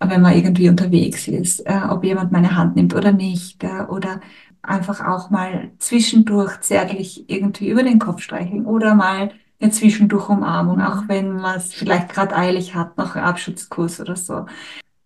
wenn 0.00 0.22
man 0.22 0.34
irgendwie 0.34 0.68
unterwegs 0.68 1.28
ist, 1.28 1.60
äh, 1.66 1.80
ob 1.88 2.04
jemand 2.04 2.32
meine 2.32 2.56
Hand 2.56 2.76
nimmt 2.76 2.94
oder 2.94 3.12
nicht, 3.12 3.62
äh, 3.64 3.82
oder 3.88 4.20
einfach 4.62 5.06
auch 5.06 5.30
mal 5.30 5.70
zwischendurch 5.78 6.60
zärtlich 6.60 7.28
irgendwie 7.30 7.68
über 7.70 7.82
den 7.82 7.98
Kopf 7.98 8.22
streicheln 8.22 8.66
oder 8.66 8.94
mal 8.94 9.32
eine 9.60 9.70
zwischendurch 9.70 10.28
Umarmung, 10.28 10.78
Mhm. 10.78 10.82
auch 10.82 11.08
wenn 11.08 11.32
man 11.32 11.56
es 11.58 11.72
vielleicht 11.74 12.08
gerade 12.10 12.34
eilig 12.36 12.74
hat, 12.74 12.96
noch 12.98 13.14
einen 13.16 13.24
Abschutzkurs 13.26 14.00
oder 14.00 14.16
so. 14.16 14.46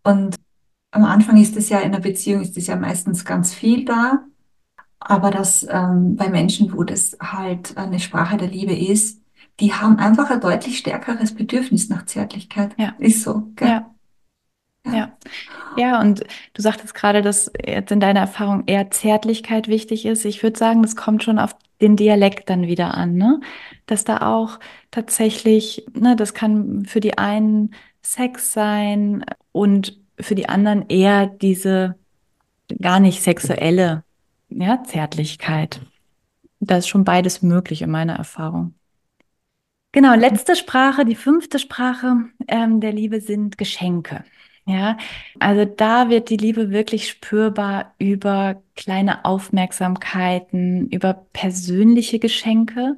Und 0.05 0.37
am 0.93 1.05
Anfang 1.05 1.37
ist 1.41 1.57
es 1.57 1.69
ja 1.71 1.81
in 1.81 1.87
einer 1.93 2.01
Beziehung 2.01 2.43
ist 2.43 2.57
es 2.57 2.67
ja 2.69 2.77
meistens 2.77 3.25
ganz 3.25 3.55
viel 3.55 3.85
da, 3.85 4.25
aber 5.01 5.31
das 5.31 5.67
ähm, 5.71 6.17
bei 6.17 6.29
Menschen, 6.29 6.73
wo 6.73 6.85
das 6.85 7.17
halt 7.21 7.77
eine 7.77 8.01
Sprache 8.01 8.37
der 8.37 8.49
Liebe 8.49 8.75
ist, 8.75 9.21
die 9.61 9.73
haben 9.73 9.99
einfach 9.99 10.31
ein 10.31 10.41
deutlich 10.41 10.79
stärkeres 10.79 11.35
Bedürfnis 11.35 11.89
nach 11.89 12.07
Zärtlichkeit. 12.07 12.75
Ja. 12.79 12.95
Ist 12.99 13.23
so, 13.23 13.53
gell? 13.57 13.69
Ja. 13.69 13.94
Ja. 14.87 15.17
Ja, 15.77 16.01
und 16.01 16.25
du 16.53 16.63
sagtest 16.63 16.95
gerade, 16.95 17.23
dass 17.23 17.51
jetzt 17.67 17.91
in 17.91 18.01
deiner 18.01 18.21
Erfahrung 18.21 18.65
eher 18.67 18.91
Zärtlichkeit 18.91 19.67
wichtig 19.67 20.07
ist. 20.07 20.25
Ich 20.25 20.43
würde 20.43 20.59
sagen, 20.59 20.83
das 20.83 20.95
kommt 20.95 21.25
schon 21.25 21.39
auf 21.39 21.57
den 21.81 21.97
Dialekt 21.97 22.49
dann 22.49 22.67
wieder 22.67 22.95
an, 22.95 23.15
ne? 23.15 23.41
Dass 23.87 24.05
da 24.05 24.19
auch 24.19 24.61
tatsächlich, 24.91 25.85
ne, 25.95 26.17
das 26.17 26.33
kann 26.35 26.85
für 26.87 27.01
die 27.01 27.19
einen 27.19 27.75
Sex 28.03 28.53
sein 28.53 29.25
und 29.53 29.99
für 30.21 30.35
die 30.35 30.49
anderen 30.49 30.89
eher 30.89 31.27
diese 31.27 31.97
gar 32.81 33.01
nicht 33.01 33.23
sexuelle, 33.23 34.05
ja, 34.49 34.83
Zärtlichkeit. 34.85 35.81
Da 36.61 36.77
ist 36.79 36.89
schon 36.89 37.05
beides 37.05 37.43
möglich 37.43 37.83
in 37.83 37.91
meiner 37.91 38.15
Erfahrung. 38.15 38.75
Genau, 39.93 40.15
letzte 40.15 40.57
Sprache, 40.57 41.05
die 41.05 41.15
fünfte 41.15 41.59
Sprache 41.59 42.17
ähm, 42.49 42.81
der 42.81 42.93
Liebe 42.93 43.21
sind 43.21 43.59
Geschenke. 43.59 44.25
Ja, 44.67 44.97
also 45.41 45.67
da 45.67 46.09
wird 46.09 46.31
die 46.31 46.39
Liebe 46.39 46.71
wirklich 46.71 47.09
spürbar 47.11 47.95
über 47.99 48.63
kleine 48.77 49.25
Aufmerksamkeiten, 49.27 50.89
über 50.89 51.13
persönliche 51.35 52.19
Geschenke. 52.19 52.97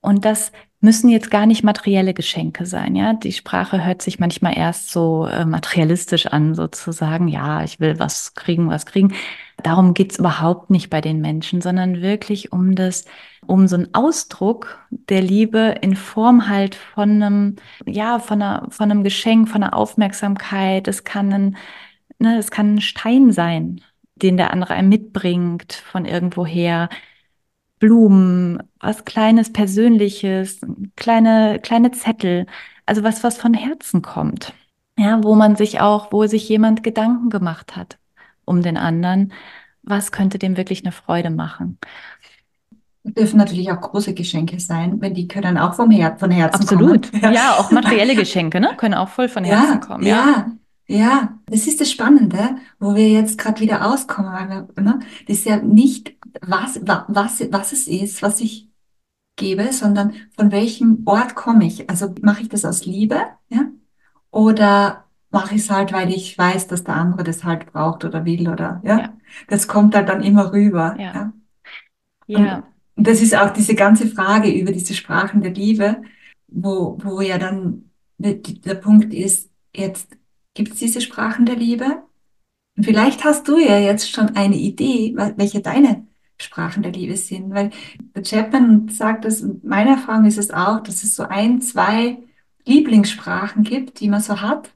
Und 0.00 0.24
das 0.24 0.52
müssen 0.80 1.08
jetzt 1.08 1.30
gar 1.30 1.46
nicht 1.46 1.64
materielle 1.64 2.14
Geschenke 2.14 2.66
sein. 2.66 2.94
Ja, 2.94 3.14
die 3.14 3.32
Sprache 3.32 3.84
hört 3.84 4.00
sich 4.00 4.20
manchmal 4.20 4.56
erst 4.56 4.90
so 4.92 5.26
äh, 5.26 5.44
materialistisch 5.44 6.26
an, 6.26 6.54
sozusagen. 6.54 7.26
Ja, 7.26 7.64
ich 7.64 7.80
will 7.80 7.98
was 7.98 8.34
kriegen, 8.34 8.68
was 8.70 8.86
kriegen. 8.86 9.12
Darum 9.62 9.94
geht's 9.94 10.20
überhaupt 10.20 10.70
nicht 10.70 10.88
bei 10.88 11.00
den 11.00 11.20
Menschen, 11.20 11.60
sondern 11.60 12.00
wirklich 12.00 12.52
um 12.52 12.76
das, 12.76 13.06
um 13.48 13.66
so 13.66 13.76
einen 13.76 13.94
Ausdruck 13.94 14.78
der 14.90 15.22
Liebe 15.22 15.76
in 15.80 15.96
Form 15.96 16.48
halt 16.48 16.74
von 16.74 17.22
einem, 17.22 17.56
ja, 17.86 18.18
von 18.18 18.42
einer, 18.42 18.68
von 18.70 18.90
einem 18.90 19.04
Geschenk, 19.04 19.48
von 19.48 19.62
einer 19.62 19.74
Aufmerksamkeit. 19.74 20.86
Es 20.86 21.04
kann 21.04 21.32
ein, 21.32 21.56
ne, 22.18 22.38
es 22.38 22.50
kann 22.50 22.74
ein 22.76 22.80
Stein 22.82 23.32
sein, 23.32 23.80
den 24.16 24.36
der 24.36 24.52
andere 24.52 24.74
einem 24.74 24.90
mitbringt 24.90 25.72
von 25.72 26.04
irgendwoher. 26.04 26.88
Blumen, 27.78 28.62
was 28.80 29.04
Kleines, 29.04 29.52
Persönliches, 29.52 30.60
kleine, 30.96 31.60
kleine 31.62 31.92
Zettel. 31.92 32.46
Also 32.86 33.02
was, 33.02 33.24
was 33.24 33.38
von 33.38 33.54
Herzen 33.54 34.02
kommt. 34.02 34.52
Ja, 34.98 35.22
wo 35.22 35.34
man 35.34 35.56
sich 35.56 35.80
auch, 35.80 36.12
wo 36.12 36.26
sich 36.26 36.48
jemand 36.48 36.82
Gedanken 36.82 37.30
gemacht 37.30 37.76
hat 37.76 37.98
um 38.44 38.62
den 38.62 38.76
anderen. 38.76 39.32
Was 39.82 40.12
könnte 40.12 40.38
dem 40.38 40.56
wirklich 40.56 40.82
eine 40.84 40.92
Freude 40.92 41.30
machen? 41.30 41.78
Dürfen 43.14 43.38
natürlich 43.38 43.70
auch 43.70 43.80
große 43.80 44.14
Geschenke 44.14 44.60
sein, 44.60 45.00
wenn 45.00 45.14
die 45.14 45.28
können 45.28 45.58
auch 45.58 45.74
vom 45.74 45.90
Her 45.90 46.16
von 46.18 46.30
Herzen 46.30 46.62
Absolut. 46.62 47.10
kommen. 47.10 47.22
Ja. 47.22 47.30
ja, 47.32 47.56
auch 47.58 47.70
materielle 47.70 48.14
Geschenke, 48.14 48.60
ne? 48.60 48.74
Können 48.76 48.94
auch 48.94 49.08
voll 49.08 49.28
von 49.28 49.44
Herzen 49.44 49.74
ja, 49.74 49.76
kommen. 49.78 50.06
Ja, 50.06 50.46
ja, 50.86 50.96
ja. 50.96 51.38
Das 51.46 51.66
ist 51.66 51.80
das 51.80 51.90
Spannende, 51.90 52.56
wo 52.78 52.94
wir 52.94 53.08
jetzt 53.08 53.38
gerade 53.38 53.60
wieder 53.60 53.86
auskommen, 53.86 54.32
weil 54.32 54.48
wir, 54.48 54.82
ne? 54.82 55.00
Das 55.26 55.38
ist 55.38 55.46
ja 55.46 55.56
nicht, 55.56 56.16
was, 56.40 56.80
was, 56.84 57.40
was 57.50 57.72
es 57.72 57.88
ist, 57.88 58.22
was 58.22 58.40
ich 58.40 58.68
gebe, 59.36 59.72
sondern 59.72 60.12
von 60.36 60.52
welchem 60.52 61.02
Ort 61.06 61.34
komme 61.34 61.66
ich. 61.66 61.88
Also 61.88 62.14
mache 62.20 62.42
ich 62.42 62.48
das 62.48 62.64
aus 62.64 62.84
Liebe, 62.84 63.20
ja? 63.48 63.66
Oder 64.30 65.04
mache 65.30 65.54
ich 65.54 65.62
es 65.62 65.70
halt, 65.70 65.92
weil 65.92 66.10
ich 66.10 66.36
weiß, 66.36 66.66
dass 66.68 66.84
der 66.84 66.96
andere 66.96 67.24
das 67.24 67.44
halt 67.44 67.72
braucht 67.72 68.04
oder 68.04 68.24
will 68.24 68.48
oder 68.48 68.80
ja. 68.84 68.98
ja. 68.98 69.12
Das 69.48 69.68
kommt 69.68 69.94
halt 69.94 70.08
dann 70.08 70.22
immer 70.22 70.52
rüber. 70.52 70.96
Ja. 70.98 71.32
ja. 72.26 72.40
ja. 72.40 72.62
Und 72.98 73.06
das 73.06 73.22
ist 73.22 73.34
auch 73.34 73.50
diese 73.50 73.76
ganze 73.76 74.08
Frage 74.08 74.50
über 74.50 74.72
diese 74.72 74.92
Sprachen 74.92 75.40
der 75.40 75.52
Liebe, 75.52 76.02
wo, 76.48 76.98
wo 77.00 77.20
ja 77.20 77.38
dann 77.38 77.90
der, 78.18 78.34
der 78.34 78.74
Punkt 78.74 79.14
ist, 79.14 79.48
jetzt 79.74 80.16
gibt 80.54 80.72
es 80.72 80.78
diese 80.80 81.00
Sprachen 81.00 81.46
der 81.46 81.54
Liebe. 81.54 82.02
Und 82.76 82.82
vielleicht 82.84 83.24
hast 83.24 83.46
du 83.46 83.56
ja 83.56 83.78
jetzt 83.78 84.10
schon 84.10 84.36
eine 84.36 84.56
Idee, 84.56 85.14
welche 85.36 85.60
deine 85.60 86.08
Sprachen 86.40 86.82
der 86.82 86.92
Liebe 86.92 87.16
sind, 87.16 87.54
weil 87.54 87.70
der 88.14 88.24
Chapman 88.24 88.88
sagt 88.88 89.24
das, 89.24 89.44
meine 89.62 89.90
Erfahrung 89.90 90.24
ist 90.24 90.38
es 90.38 90.50
auch, 90.50 90.80
dass 90.80 91.04
es 91.04 91.14
so 91.14 91.22
ein, 91.22 91.62
zwei 91.62 92.18
Lieblingssprachen 92.66 93.62
gibt, 93.62 94.00
die 94.00 94.08
man 94.08 94.20
so 94.20 94.40
hat 94.40 94.72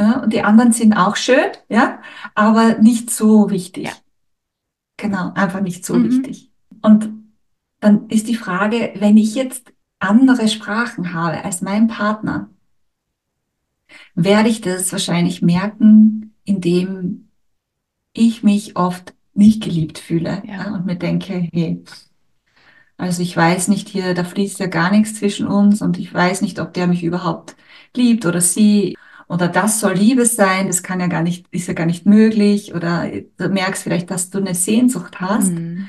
ja, 0.00 0.20
und 0.22 0.32
die 0.32 0.42
anderen 0.42 0.72
sind 0.72 0.94
auch 0.94 1.14
schön, 1.14 1.50
ja, 1.68 2.00
aber 2.34 2.78
nicht 2.78 3.10
so 3.10 3.50
wichtig. 3.50 3.84
Ja. 3.84 3.92
Genau, 4.96 5.32
einfach 5.34 5.60
nicht 5.60 5.84
so 5.84 5.94
mhm. 5.94 6.10
wichtig. 6.10 6.50
Und 6.82 7.19
dann 7.80 8.08
ist 8.08 8.28
die 8.28 8.36
Frage, 8.36 8.92
wenn 8.96 9.16
ich 9.16 9.34
jetzt 9.34 9.72
andere 9.98 10.48
Sprachen 10.48 11.12
habe 11.12 11.44
als 11.44 11.62
mein 11.62 11.88
Partner, 11.88 12.50
werde 14.14 14.48
ich 14.48 14.60
das 14.60 14.92
wahrscheinlich 14.92 15.42
merken, 15.42 16.34
indem 16.44 17.28
ich 18.12 18.42
mich 18.42 18.76
oft 18.76 19.14
nicht 19.34 19.62
geliebt 19.62 19.98
fühle 19.98 20.42
ja. 20.46 20.54
Ja, 20.54 20.74
und 20.74 20.86
mir 20.86 20.96
denke, 20.96 21.48
hey, 21.52 21.82
also 22.96 23.22
ich 23.22 23.36
weiß 23.36 23.68
nicht 23.68 23.88
hier, 23.88 24.14
da 24.14 24.24
fließt 24.24 24.58
ja 24.60 24.66
gar 24.66 24.90
nichts 24.90 25.14
zwischen 25.14 25.46
uns 25.46 25.80
und 25.80 25.98
ich 25.98 26.12
weiß 26.12 26.42
nicht, 26.42 26.60
ob 26.60 26.74
der 26.74 26.86
mich 26.86 27.02
überhaupt 27.02 27.56
liebt 27.96 28.26
oder 28.26 28.40
sie 28.40 28.96
oder 29.26 29.48
das 29.48 29.80
soll 29.80 29.94
Liebe 29.94 30.26
sein, 30.26 30.66
das 30.66 30.82
kann 30.82 31.00
ja 31.00 31.06
gar 31.06 31.22
nicht, 31.22 31.46
ist 31.50 31.68
ja 31.68 31.74
gar 31.74 31.86
nicht 31.86 32.04
möglich 32.04 32.74
oder 32.74 33.08
du 33.38 33.48
merkst 33.48 33.84
vielleicht, 33.84 34.10
dass 34.10 34.28
du 34.30 34.38
eine 34.38 34.54
Sehnsucht 34.54 35.20
hast 35.20 35.52
mhm. 35.52 35.88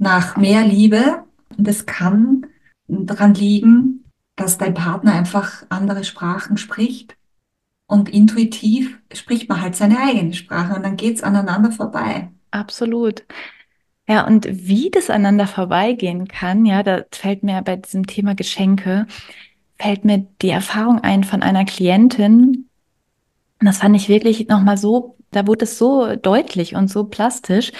Nach 0.00 0.36
mehr 0.36 0.64
Liebe 0.64 1.24
und 1.56 1.68
das 1.68 1.86
kann 1.86 2.46
daran 2.88 3.34
liegen, 3.34 4.04
dass 4.34 4.58
dein 4.58 4.74
Partner 4.74 5.12
einfach 5.12 5.64
andere 5.68 6.02
Sprachen 6.02 6.56
spricht 6.56 7.16
und 7.86 8.08
intuitiv 8.08 8.98
spricht 9.12 9.48
man 9.48 9.60
halt 9.60 9.76
seine 9.76 9.98
eigene 10.00 10.32
Sprache 10.32 10.74
und 10.74 10.82
dann 10.82 10.96
geht's 10.96 11.22
aneinander 11.22 11.70
vorbei. 11.70 12.30
Absolut. 12.50 13.24
Ja, 14.08 14.26
und 14.26 14.46
wie 14.50 14.90
das 14.90 15.10
aneinander 15.10 15.46
vorbeigehen 15.46 16.26
kann, 16.26 16.64
ja, 16.64 16.82
da 16.82 17.04
fällt 17.12 17.42
mir 17.42 17.60
bei 17.62 17.76
diesem 17.76 18.06
Thema 18.06 18.34
Geschenke, 18.34 19.06
fällt 19.78 20.04
mir 20.04 20.26
die 20.40 20.50
Erfahrung 20.50 21.00
ein 21.00 21.24
von 21.24 21.42
einer 21.42 21.64
Klientin. 21.64 22.68
Und 23.60 23.66
das 23.66 23.78
fand 23.78 23.94
ich 23.94 24.08
wirklich 24.08 24.48
nochmal 24.48 24.78
so, 24.78 25.16
da 25.30 25.46
wurde 25.46 25.64
es 25.64 25.78
so 25.78 26.16
deutlich 26.16 26.74
und 26.74 26.88
so 26.88 27.04
plastisch. 27.04 27.72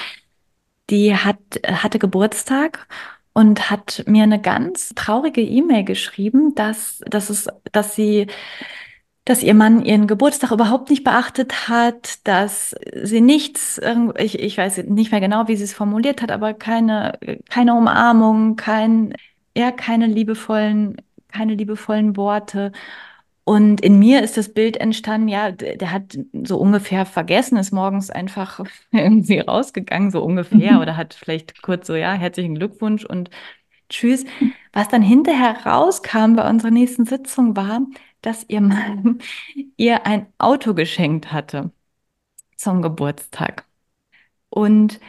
Die 0.90 1.14
hat, 1.14 1.38
hatte 1.66 1.98
Geburtstag 1.98 2.86
und 3.32 3.70
hat 3.70 4.04
mir 4.06 4.24
eine 4.24 4.40
ganz 4.40 4.90
traurige 4.94 5.40
E-Mail 5.42 5.84
geschrieben, 5.84 6.54
dass, 6.54 7.00
dass 7.08 7.30
es, 7.30 7.48
dass 7.72 7.94
sie, 7.94 8.26
dass 9.24 9.42
ihr 9.42 9.54
Mann 9.54 9.84
ihren 9.84 10.06
Geburtstag 10.06 10.50
überhaupt 10.52 10.90
nicht 10.90 11.04
beachtet 11.04 11.68
hat, 11.68 12.26
dass 12.26 12.74
sie 13.02 13.20
nichts, 13.20 13.80
ich, 14.18 14.38
ich 14.40 14.58
weiß 14.58 14.78
nicht 14.88 15.12
mehr 15.12 15.20
genau, 15.20 15.46
wie 15.48 15.56
sie 15.56 15.64
es 15.64 15.74
formuliert 15.74 16.22
hat, 16.22 16.32
aber 16.32 16.54
keine, 16.54 17.18
keine 17.48 17.74
Umarmung, 17.74 18.56
kein, 18.56 19.14
ja, 19.56 19.70
keine 19.72 20.06
liebevollen 20.06 20.96
keine 21.32 21.54
liebevollen 21.54 22.16
Worte. 22.16 22.72
Und 23.50 23.80
in 23.80 23.98
mir 23.98 24.22
ist 24.22 24.36
das 24.36 24.54
Bild 24.54 24.76
entstanden, 24.76 25.26
ja, 25.26 25.50
der 25.50 25.90
hat 25.90 26.16
so 26.44 26.56
ungefähr 26.56 27.04
vergessen, 27.04 27.56
ist 27.56 27.72
morgens 27.72 28.08
einfach 28.08 28.60
irgendwie 28.92 29.40
rausgegangen, 29.40 30.12
so 30.12 30.22
ungefähr, 30.22 30.74
mhm. 30.74 30.78
oder 30.78 30.96
hat 30.96 31.14
vielleicht 31.14 31.60
kurz 31.60 31.88
so, 31.88 31.96
ja, 31.96 32.12
herzlichen 32.12 32.54
Glückwunsch 32.54 33.04
und 33.04 33.28
tschüss. 33.88 34.24
Was 34.72 34.86
dann 34.86 35.02
hinterher 35.02 35.66
rauskam 35.66 36.36
bei 36.36 36.48
unserer 36.48 36.70
nächsten 36.70 37.06
Sitzung 37.06 37.56
war, 37.56 37.80
dass 38.22 38.44
ihr 38.46 38.60
Mann 38.60 39.18
ihr 39.76 40.06
ein 40.06 40.26
Auto 40.38 40.72
geschenkt 40.72 41.32
hatte 41.32 41.72
zum 42.56 42.82
Geburtstag. 42.82 43.64
Und 44.48 45.00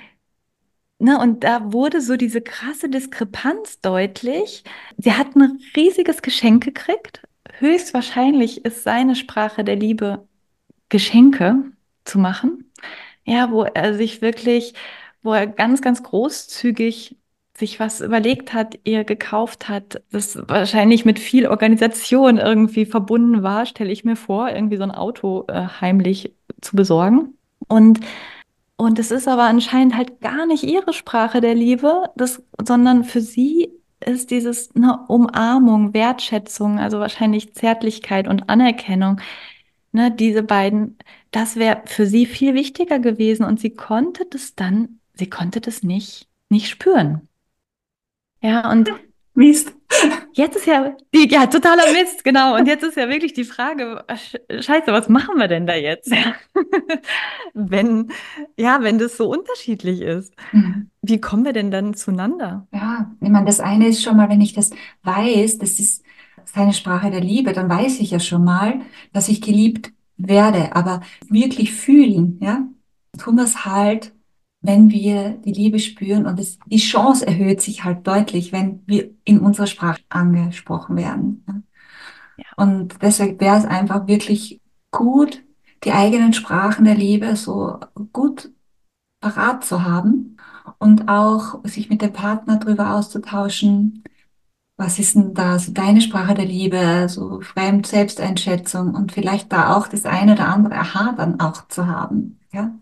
Ne, 0.98 1.20
und 1.20 1.44
da 1.44 1.74
wurde 1.74 2.00
so 2.00 2.16
diese 2.16 2.42
krasse 2.42 2.88
Diskrepanz 2.88 3.82
deutlich. 3.82 4.64
Sie 4.98 5.14
hat 5.14 5.36
ein 5.36 5.60
riesiges 5.76 6.22
Geschenk 6.22 6.64
gekriegt. 6.64 7.24
Höchstwahrscheinlich 7.62 8.66
ist 8.66 8.84
seine 8.84 9.16
Sprache 9.16 9.64
der 9.64 9.76
Liebe, 9.76 10.28
Geschenke 10.90 11.56
zu 12.06 12.20
machen. 12.20 12.72
Ja, 13.24 13.52
wo 13.52 13.64
er 13.64 13.94
sich 13.94 14.22
wirklich, 14.22 14.74
wo 15.22 15.34
er 15.34 15.48
ganz, 15.48 15.82
ganz 15.82 16.04
großzügig 16.04 17.18
sich 17.56 17.80
was 17.80 18.02
überlegt 18.02 18.54
hat, 18.54 18.80
ihr 18.84 19.04
gekauft 19.04 19.70
hat, 19.70 20.02
das 20.12 20.40
wahrscheinlich 20.48 21.06
mit 21.06 21.20
viel 21.20 21.48
Organisation 21.48 22.40
irgendwie 22.40 22.86
verbunden 22.86 23.44
war, 23.44 23.68
stelle 23.68 23.92
ich 23.92 24.04
mir 24.04 24.16
vor, 24.16 24.50
irgendwie 24.50 24.78
so 24.78 24.84
ein 24.84 24.92
Auto 24.92 25.46
äh, 25.48 25.68
heimlich 25.80 26.34
zu 26.62 26.76
besorgen. 26.76 27.38
Und 27.68 28.00
und 28.78 28.98
es 28.98 29.12
ist 29.12 29.28
aber 29.28 29.44
anscheinend 29.44 29.96
halt 29.96 30.22
gar 30.22 30.48
nicht 30.48 30.64
ihre 30.64 30.92
Sprache 30.92 31.40
der 31.40 31.54
Liebe, 31.54 32.10
das, 32.16 32.42
sondern 32.66 33.04
für 33.04 33.22
sie 33.22 33.70
ist 34.06 34.32
dieses 34.32 34.76
eine 34.76 35.06
Umarmung, 35.08 35.94
Wertschätzung, 35.94 36.80
also 36.80 37.00
wahrscheinlich 37.00 37.54
Zärtlichkeit 37.54 38.28
und 38.28 38.50
Anerkennung. 38.50 39.20
Ne, 39.94 40.10
diese 40.12 40.44
beiden, 40.44 40.98
das 41.32 41.58
wäre 41.58 41.82
für 41.86 42.06
sie 42.06 42.26
viel 42.26 42.54
wichtiger 42.54 43.00
gewesen 43.00 43.44
und 43.44 43.60
sie 43.60 43.72
konnte 43.72 44.26
das 44.30 44.56
dann, 44.56 45.00
sie 45.14 45.30
konnte 45.30 45.60
das 45.60 45.84
nicht, 45.84 46.28
nicht 46.50 46.70
spüren. 46.70 47.28
Ja, 48.42 48.72
und 48.72 48.92
Mist. 49.34 49.74
Jetzt 50.34 50.58
ist 50.58 50.66
ja, 50.66 50.96
die, 51.14 51.30
ja, 51.30 51.46
totaler 51.46 51.92
Mist, 51.94 52.24
genau. 52.24 52.56
Und 52.56 52.68
jetzt 52.68 52.84
ist 52.84 52.98
ja 52.98 53.10
wirklich 53.10 53.34
die 53.34 53.44
Frage, 53.44 54.04
scheiße, 54.50 54.88
was 54.88 55.10
machen 55.10 55.38
wir 55.38 55.48
denn 55.48 55.68
da 55.68 55.76
jetzt? 55.76 56.12
wenn, 57.54 58.12
ja, 58.58 58.82
wenn 58.82 59.00
das 59.00 59.18
so 59.18 59.30
unterschiedlich 59.30 60.02
ist. 60.02 60.34
Mhm. 60.52 60.90
Wie 61.02 61.20
kommen 61.20 61.46
wir 61.46 61.54
denn 61.54 61.72
dann 61.72 61.94
zueinander? 61.94 62.68
Ja, 62.74 63.12
ich 63.22 63.30
meine, 63.30 63.46
das 63.46 63.60
eine 63.60 63.88
ist 63.88 64.04
schon 64.04 64.18
mal, 64.18 64.30
wenn 64.30 64.42
ich 64.42 64.54
das 64.54 64.72
weiß, 65.04 65.58
das 65.60 65.80
ist 65.80 66.04
seine 66.46 66.74
Sprache 66.74 67.12
der 67.12 67.22
Liebe, 67.22 67.54
dann 67.54 67.70
weiß 67.70 68.00
ich 68.00 68.12
ja 68.12 68.20
schon 68.20 68.44
mal, 68.44 68.82
dass 69.14 69.30
ich 69.30 69.42
geliebt 69.42 69.92
werde. 70.18 70.76
Aber 70.76 71.02
wirklich 71.30 71.74
fühlen, 71.74 72.38
ja, 72.42 72.68
tun 73.18 73.36
wir 73.36 73.44
es 73.44 73.66
halt 73.66 74.14
wenn 74.62 74.92
wir 74.92 75.32
die 75.46 75.54
Liebe 75.54 75.80
spüren 75.80 76.26
und 76.26 76.40
es, 76.40 76.60
die 76.68 76.78
Chance 76.78 77.26
erhöht 77.26 77.62
sich 77.62 77.84
halt 77.84 78.06
deutlich, 78.06 78.52
wenn 78.52 78.84
wir 78.86 79.10
in 79.24 79.40
unserer 79.40 79.68
Sprache 79.68 80.02
angesprochen 80.10 80.96
werden. 80.98 81.44
Ja. 82.38 82.46
Und 82.58 83.02
deswegen 83.02 83.40
wäre 83.40 83.58
es 83.58 83.66
einfach 83.66 84.08
wirklich 84.08 84.62
gut, 84.92 85.44
die 85.84 85.92
eigenen 85.92 86.34
Sprachen 86.34 86.86
der 86.86 86.96
Liebe 86.96 87.36
so 87.36 87.80
gut 88.14 88.52
parat 89.20 89.66
zu 89.66 89.84
haben 89.84 90.38
und 90.80 91.08
auch 91.08 91.64
sich 91.66 91.90
mit 91.90 92.02
dem 92.02 92.14
Partner 92.14 92.58
darüber 92.58 92.96
auszutauschen, 92.96 94.04
was 94.78 95.00
ist 95.00 95.16
denn 95.16 95.34
da 95.34 95.60
so 95.60 95.72
deine 95.72 96.02
Sprache 96.02 96.34
der 96.34 96.46
Liebe, 96.46 97.08
so 97.08 97.42
Fremd 97.42 97.88
Selbsteinschätzung 97.88 98.96
und 98.96 99.12
vielleicht 99.12 99.52
da 99.52 99.76
auch 99.76 99.88
das 99.88 100.06
eine 100.06 100.34
oder 100.34 100.48
andere 100.48 100.76
Aha 100.76 101.14
dann 101.16 101.40
auch 101.40 101.68
zu 101.68 101.88
haben. 101.88 102.40
Ja? 102.52 102.74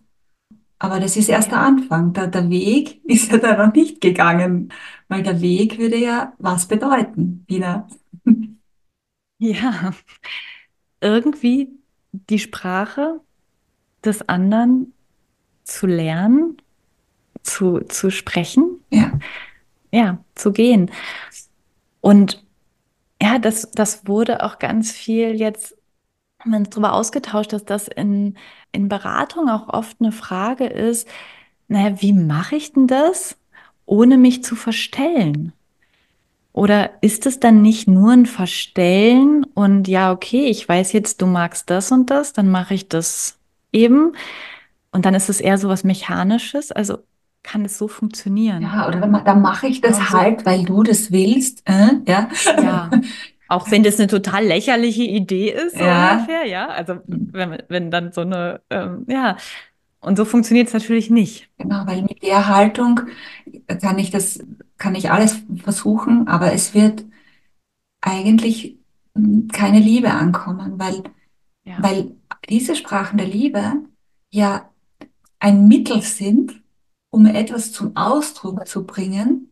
Aber 0.79 0.99
das 0.99 1.17
ist 1.17 1.29
erst 1.29 1.51
der. 1.51 1.59
Anfang. 1.59 2.13
Der, 2.13 2.27
der 2.27 2.49
Weg 2.49 3.01
ist 3.05 3.31
ja 3.31 3.37
da 3.37 3.65
noch 3.67 3.73
nicht 3.73 4.01
gegangen, 4.01 4.71
weil 5.07 5.23
der 5.23 5.41
Weg 5.41 5.77
würde 5.77 5.97
ja 5.97 6.33
was 6.39 6.67
bedeuten, 6.67 7.45
Wieder. 7.47 7.87
Ja, 9.37 9.93
irgendwie 11.01 11.69
die 12.11 12.39
Sprache 12.39 13.21
des 14.03 14.27
anderen 14.27 14.93
zu 15.63 15.87
lernen, 15.87 16.57
zu, 17.43 17.81
zu 17.81 18.11
sprechen, 18.11 18.81
Ja, 18.91 19.19
ja, 19.91 20.23
zu 20.35 20.51
gehen. 20.51 20.91
Und 22.01 22.43
ja, 23.21 23.39
das, 23.39 23.71
das 23.71 24.07
wurde 24.07 24.43
auch 24.43 24.59
ganz 24.59 24.91
viel 24.91 25.35
jetzt, 25.35 25.77
wenn 26.43 26.51
man 26.51 26.63
darüber 26.65 26.93
ausgetauscht, 26.93 27.53
dass 27.53 27.65
das 27.65 27.87
in, 27.87 28.35
in 28.71 28.89
Beratung 28.89 29.49
auch 29.49 29.67
oft 29.69 29.97
eine 29.99 30.11
Frage 30.11 30.65
ist, 30.65 31.07
naja, 31.67 32.01
wie 32.01 32.13
mache 32.13 32.55
ich 32.55 32.73
denn 32.73 32.87
das, 32.87 33.37
ohne 33.85 34.17
mich 34.17 34.43
zu 34.43 34.55
verstellen? 34.55 35.53
Oder 36.51 36.91
ist 37.01 37.25
es 37.25 37.39
dann 37.39 37.61
nicht 37.61 37.87
nur 37.87 38.11
ein 38.11 38.25
Verstellen 38.25 39.43
und 39.53 39.87
ja, 39.87 40.11
okay, 40.11 40.45
ich 40.45 40.67
weiß 40.67 40.93
jetzt, 40.93 41.21
du 41.21 41.27
magst 41.27 41.69
das 41.69 41.91
und 41.91 42.09
das, 42.09 42.33
dann 42.33 42.49
mache 42.49 42.73
ich 42.73 42.89
das 42.89 43.37
eben. 43.71 44.13
Und 44.91 45.05
dann 45.05 45.13
ist 45.13 45.29
es 45.29 45.39
eher 45.39 45.57
so 45.57 45.69
was 45.69 45.83
Mechanisches. 45.83 46.71
Also 46.71 46.97
kann 47.43 47.63
es 47.65 47.77
so 47.77 47.87
funktionieren. 47.87 48.63
ja, 48.63 48.87
oder 48.87 48.99
dann, 48.99 49.41
mache 49.41 49.67
ich 49.67 49.79
das 49.79 49.97
und 49.97 50.07
so, 50.07 50.17
halt, 50.17 50.45
weil 50.45 50.65
du 50.65 50.83
das 50.83 51.11
willst, 51.11 51.61
äh? 51.65 51.91
Ja, 52.05 52.29
ja. 52.57 52.89
Auch 53.49 53.71
wenn 53.71 53.83
das 53.83 53.99
eine 53.99 54.07
total 54.07 54.45
lächerliche 54.45 55.03
Idee 55.03 55.51
ist, 55.51 55.79
ja, 55.79 56.13
ungefähr, 56.13 56.45
ja. 56.45 56.67
Also 56.67 56.99
wenn, 57.07 57.63
wenn 57.67 57.91
dann 57.91 58.11
so 58.13 58.21
eine, 58.21 58.61
ähm, 58.69 59.05
ja. 59.09 59.37
Und 60.01 60.17
so 60.17 60.25
funktioniert 60.25 60.67
es 60.67 60.73
natürlich 60.73 61.09
nicht. 61.09 61.49
genau, 61.57 61.85
weil 61.85 62.03
mit 62.03 62.23
der 62.23 62.47
Haltung 62.47 63.01
kann 63.81 63.99
ich 63.99 64.11
das, 64.11 64.39
kann 64.77 64.95
ich 64.95 65.11
alles 65.11 65.43
versuchen, 65.63 66.27
aber 66.27 66.53
es 66.53 66.73
wird 66.73 67.05
eigentlich 68.01 68.77
mm, 69.15 69.47
keine 69.49 69.79
Liebe 69.79 70.11
ankommen, 70.11 70.79
weil, 70.79 71.03
Ja, 71.63 71.77
weil 71.81 72.15
diese 72.49 72.75
Sprachen 72.75 73.17
der 73.17 73.27
Liebe 73.27 73.73
ja 74.31 74.69
ein 75.39 75.67
Mittel 75.67 76.01
sind, 76.01 76.61
um 77.11 77.25
etwas 77.25 77.71
zum 77.71 77.95
Ausdruck 77.97 78.67
zu 78.67 78.85
bringen, 78.85 79.51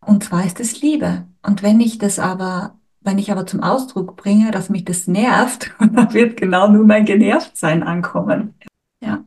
und 0.00 0.24
zwar 0.24 0.44
ist 0.46 0.60
es 0.60 0.80
Liebe. 0.82 1.26
Und 1.42 1.62
wenn 1.62 1.80
ich 1.80 1.98
das 1.98 2.18
aber, 2.18 2.77
wenn 3.00 3.18
ich 3.18 3.30
aber 3.30 3.46
zum 3.46 3.62
Ausdruck 3.62 4.16
bringe, 4.16 4.50
dass 4.50 4.70
mich 4.70 4.84
das 4.84 5.06
nervt, 5.06 5.74
dann 5.78 6.12
wird 6.12 6.36
genau 6.36 6.68
nur 6.68 6.84
mein 6.84 7.04
Genervtsein 7.04 7.82
ankommen. 7.82 8.54
ja. 9.00 9.24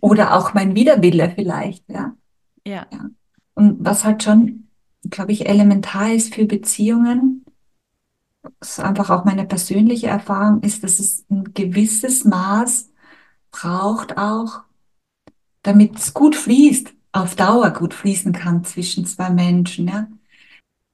Oder 0.00 0.36
auch 0.36 0.54
mein 0.54 0.74
Widerwille 0.74 1.32
vielleicht, 1.34 1.88
ja. 1.88 2.14
ja, 2.64 2.86
Ja. 2.92 3.10
Und 3.54 3.84
was 3.84 4.04
halt 4.04 4.22
schon, 4.22 4.68
glaube 5.10 5.32
ich, 5.32 5.48
elementar 5.48 6.12
ist 6.12 6.34
für 6.34 6.46
Beziehungen, 6.46 7.44
das 8.60 8.78
ist 8.78 8.80
einfach 8.80 9.10
auch 9.10 9.24
meine 9.24 9.44
persönliche 9.44 10.06
Erfahrung, 10.06 10.62
ist, 10.62 10.84
dass 10.84 11.00
es 11.00 11.24
ein 11.28 11.52
gewisses 11.54 12.24
Maß 12.24 12.92
braucht 13.50 14.16
auch, 14.16 14.62
damit 15.62 15.96
es 15.96 16.14
gut 16.14 16.36
fließt, 16.36 16.94
auf 17.12 17.34
Dauer 17.34 17.70
gut 17.70 17.94
fließen 17.94 18.32
kann 18.32 18.64
zwischen 18.64 19.06
zwei 19.06 19.30
Menschen, 19.30 19.88
ja. 19.88 20.08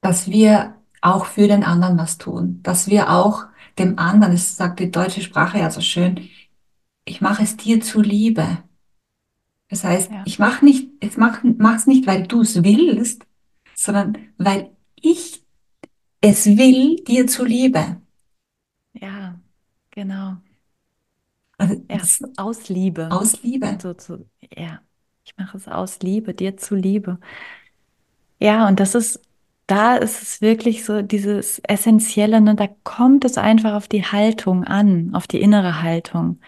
Dass 0.01 0.27
wir 0.27 0.75
auch 1.05 1.25
für 1.25 1.47
den 1.47 1.63
anderen 1.63 1.97
was 1.97 2.17
tun, 2.17 2.61
dass 2.63 2.87
wir 2.89 3.11
auch 3.11 3.45
dem 3.79 3.99
anderen, 3.99 4.33
das 4.33 4.57
sagt 4.57 4.79
die 4.79 4.91
deutsche 4.91 5.21
Sprache 5.21 5.59
ja 5.59 5.71
so 5.71 5.81
schön, 5.81 6.29
ich 7.05 7.21
mache 7.21 7.43
es 7.43 7.57
dir 7.57 7.81
zuliebe. 7.81 8.59
Das 9.69 9.83
heißt, 9.83 10.11
ja, 10.11 10.25
ich 10.25 10.39
mache 10.39 10.63
nicht, 10.65 10.89
ich 11.01 11.17
mach, 11.17 11.43
mach's 11.43 11.87
nicht, 11.87 12.07
weil 12.07 12.27
du 12.27 12.41
es 12.41 12.63
willst, 12.63 13.25
sondern 13.75 14.17
weil 14.37 14.71
ich 14.95 15.43
es 16.21 16.45
will 16.45 16.97
dir 17.05 17.27
zuliebe. 17.27 18.01
ja, 18.93 19.39
genau. 19.91 20.37
Also 21.57 21.75
Ja, 21.89 21.97
das 21.97 22.19
aus 22.37 22.69
Liebe. 22.69 23.09
aus 23.11 23.41
Liebe. 23.43 23.77
So 23.81 23.93
zu, 23.93 24.29
ja, 24.55 24.81
ich 25.23 25.35
mache 25.37 25.57
es 25.57 25.67
aus 25.67 25.99
Liebe, 25.99 26.33
dir 26.33 26.57
zuliebe. 26.57 27.19
Ja, 28.39 28.67
und 28.67 28.79
das 28.79 28.95
ist, 28.95 29.21
da 29.67 29.95
ist 29.97 30.21
es 30.21 30.41
wirklich 30.41 30.85
so 30.85 31.01
dieses 31.01 31.59
Essentielle, 31.59 32.41
ne? 32.41 32.55
Da 32.55 32.67
kommt 32.83 33.25
es 33.25 33.37
einfach 33.37 33.73
auf 33.73 33.87
die 33.87 34.03
Haltung 34.05 34.63
an, 34.63 35.15
auf 35.15 35.27
die 35.27 35.41
innere 35.41 35.81
Haltung. 35.81 36.39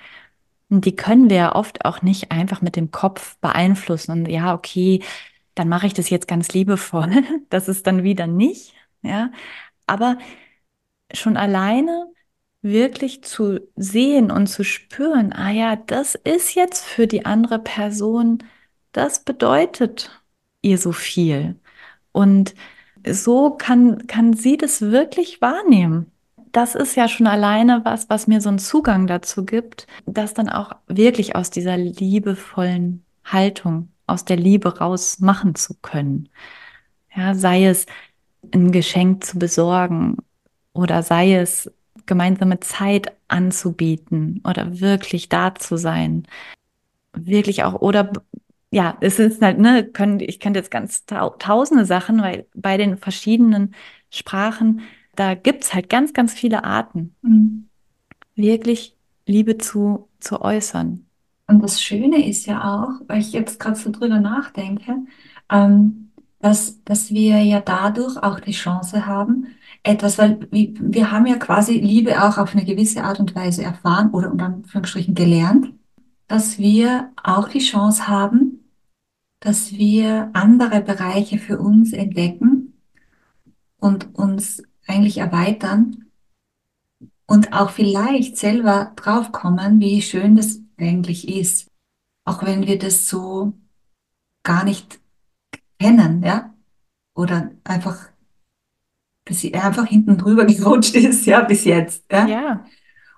Und 0.70 0.86
die 0.86 0.96
können 0.96 1.30
wir 1.30 1.38
ja 1.38 1.56
oft 1.56 1.86
auch 1.86 2.02
nicht 2.02 2.32
einfach 2.32 2.62
mit 2.62 2.76
dem 2.76 2.92
Kopf 2.92 3.38
beeinflussen. 3.40 4.12
Und 4.12 4.28
ja, 4.28 4.54
okay, 4.54 5.02
dann 5.56 5.70
mache 5.70 5.88
ich 5.88 5.94
das 5.94 6.10
jetzt 6.10 6.28
ganz 6.28 6.50
liebevoll. 6.54 7.10
Das 7.50 7.68
ist 7.70 7.88
dann 7.88 8.04
wieder 8.04 8.28
nicht, 8.28 8.74
ja. 9.02 9.32
Aber 9.88 10.18
schon 11.14 11.38
alleine 11.38 12.08
wirklich 12.62 13.24
zu 13.24 13.60
sehen 13.76 14.32
und 14.32 14.48
zu 14.48 14.64
spüren, 14.64 15.34
ah 15.34 15.52
ja, 15.52 15.76
das 15.76 16.16
ist 16.16 16.56
jetzt 16.56 16.86
für 16.86 17.08
die 17.08 17.26
andere 17.26 17.60
Person, 17.60 18.44
das 18.92 19.24
bedeutet 19.24 20.12
ihr 20.62 20.78
so 20.78 20.92
viel. 20.92 21.60
Und 22.12 22.56
so 23.06 23.52
kann, 23.52 24.08
kann 24.08 24.34
sie 24.34 24.58
das 24.58 24.82
wirklich 24.82 25.42
wahrnehmen. 25.42 26.12
Das 26.52 26.76
ist 26.76 26.96
ja 26.96 27.08
schon 27.08 27.28
alleine 27.28 27.82
was, 27.84 28.10
was 28.10 28.28
mir 28.28 28.42
so 28.42 28.50
einen 28.50 28.60
Zugang 28.60 29.08
dazu 29.08 29.46
gibt, 29.46 29.88
das 30.06 30.34
dann 30.34 30.50
auch 30.50 30.72
wirklich 30.88 31.36
aus 31.36 31.50
dieser 31.50 31.78
liebevollen 31.78 33.04
Haltung, 33.26 33.90
aus 34.08 34.26
der 34.26 34.38
Liebe 34.38 34.80
raus 34.80 35.20
machen 35.20 35.56
zu 35.56 35.76
können. 35.82 36.30
Ja, 37.16 37.36
sei 37.36 37.66
es 37.66 37.86
ein 38.54 38.72
Geschenk 38.72 39.24
zu 39.24 39.38
besorgen 39.40 40.18
oder 40.74 41.04
sei 41.04 41.36
es 41.36 41.72
gemeinsame 42.06 42.60
Zeit 42.60 43.12
anzubieten 43.28 44.42
oder 44.46 44.80
wirklich 44.80 45.30
da 45.30 45.54
zu 45.56 45.78
sein. 45.78 46.28
Wirklich 47.14 47.64
auch, 47.64 47.82
oder 47.82 48.12
ja, 48.72 48.98
es 49.02 49.20
ist 49.20 49.42
halt, 49.42 49.60
ne, 49.60 49.86
können, 49.86 50.20
ich 50.20 50.40
könnte 50.40 50.60
jetzt 50.60 50.72
ganz 50.72 51.06
tau 51.06 51.32
tausende 51.32 51.86
Sachen, 51.86 52.22
weil 52.22 52.48
bei 52.56 52.78
den 52.78 52.98
verschiedenen 52.98 53.76
Sprachen, 54.12 54.82
da 55.16 55.36
gibt's 55.36 55.74
halt 55.74 55.90
ganz, 55.90 56.14
ganz 56.14 56.34
viele 56.34 56.64
Arten, 56.64 57.16
Mhm. 57.24 57.68
wirklich 58.36 58.96
Liebe 59.26 59.58
zu, 59.58 60.10
zu 60.22 60.42
äußern. 60.42 61.06
Und 61.48 61.62
das 61.64 61.82
Schöne 61.82 62.28
ist 62.28 62.46
ja 62.46 62.62
auch, 62.84 62.90
weil 63.08 63.22
ich 63.22 63.32
jetzt 63.32 63.60
gerade 63.60 63.78
so 63.78 63.90
drüber 63.92 64.20
nachdenke, 64.20 64.96
ähm, 65.50 66.12
dass, 66.40 66.84
dass 66.84 67.10
wir 67.12 67.42
ja 67.42 67.62
dadurch 67.62 68.18
auch 68.22 68.40
die 68.40 68.52
Chance 68.52 69.06
haben, 69.06 69.48
etwas, 69.84 70.18
weil 70.18 70.40
wir, 70.52 70.74
wir 70.80 71.12
haben 71.12 71.26
ja 71.26 71.38
quasi 71.38 71.80
Liebe 71.80 72.22
auch 72.24 72.38
auf 72.38 72.54
eine 72.54 72.66
gewisse 72.66 73.04
Art 73.04 73.20
und 73.20 73.34
Weise 73.36 73.64
erfahren 73.64 74.12
oder 74.12 74.32
unter 74.32 74.46
Anführungsstrichen 74.46 75.16
gelernt, 75.16 75.74
dass 76.28 76.58
wir 76.58 77.12
auch 77.22 77.48
die 77.50 77.60
Chance 77.60 78.08
haben, 78.08 78.70
dass 79.40 79.72
wir 79.74 80.30
andere 80.34 80.82
Bereiche 80.82 81.38
für 81.38 81.60
uns 81.60 81.94
entdecken 81.94 82.74
und 83.80 84.16
uns 84.16 84.64
eigentlich 84.88 85.18
erweitern 85.20 86.06
und 87.28 87.54
auch 87.54 87.70
vielleicht 87.72 88.38
selber 88.38 88.94
draufkommen, 88.96 89.80
wie 89.80 90.02
schön 90.02 90.36
das 90.36 90.60
eigentlich 90.78 91.28
ist, 91.28 91.70
auch 92.26 92.44
wenn 92.44 92.66
wir 92.66 92.80
das 92.80 93.08
so 93.08 93.54
gar 94.44 94.64
nicht 94.64 95.00
kennen, 95.80 96.24
ja, 96.24 96.54
oder 97.14 97.52
einfach, 97.64 98.10
dass 99.26 99.42
sie 99.42 99.54
einfach 99.54 99.86
hinten 99.86 100.18
drüber 100.18 100.46
gerutscht 100.46 100.96
ist, 100.96 101.26
ja, 101.26 101.42
bis 101.42 101.66
jetzt, 101.66 102.06
ja. 102.12 102.28
Ja, 102.28 102.66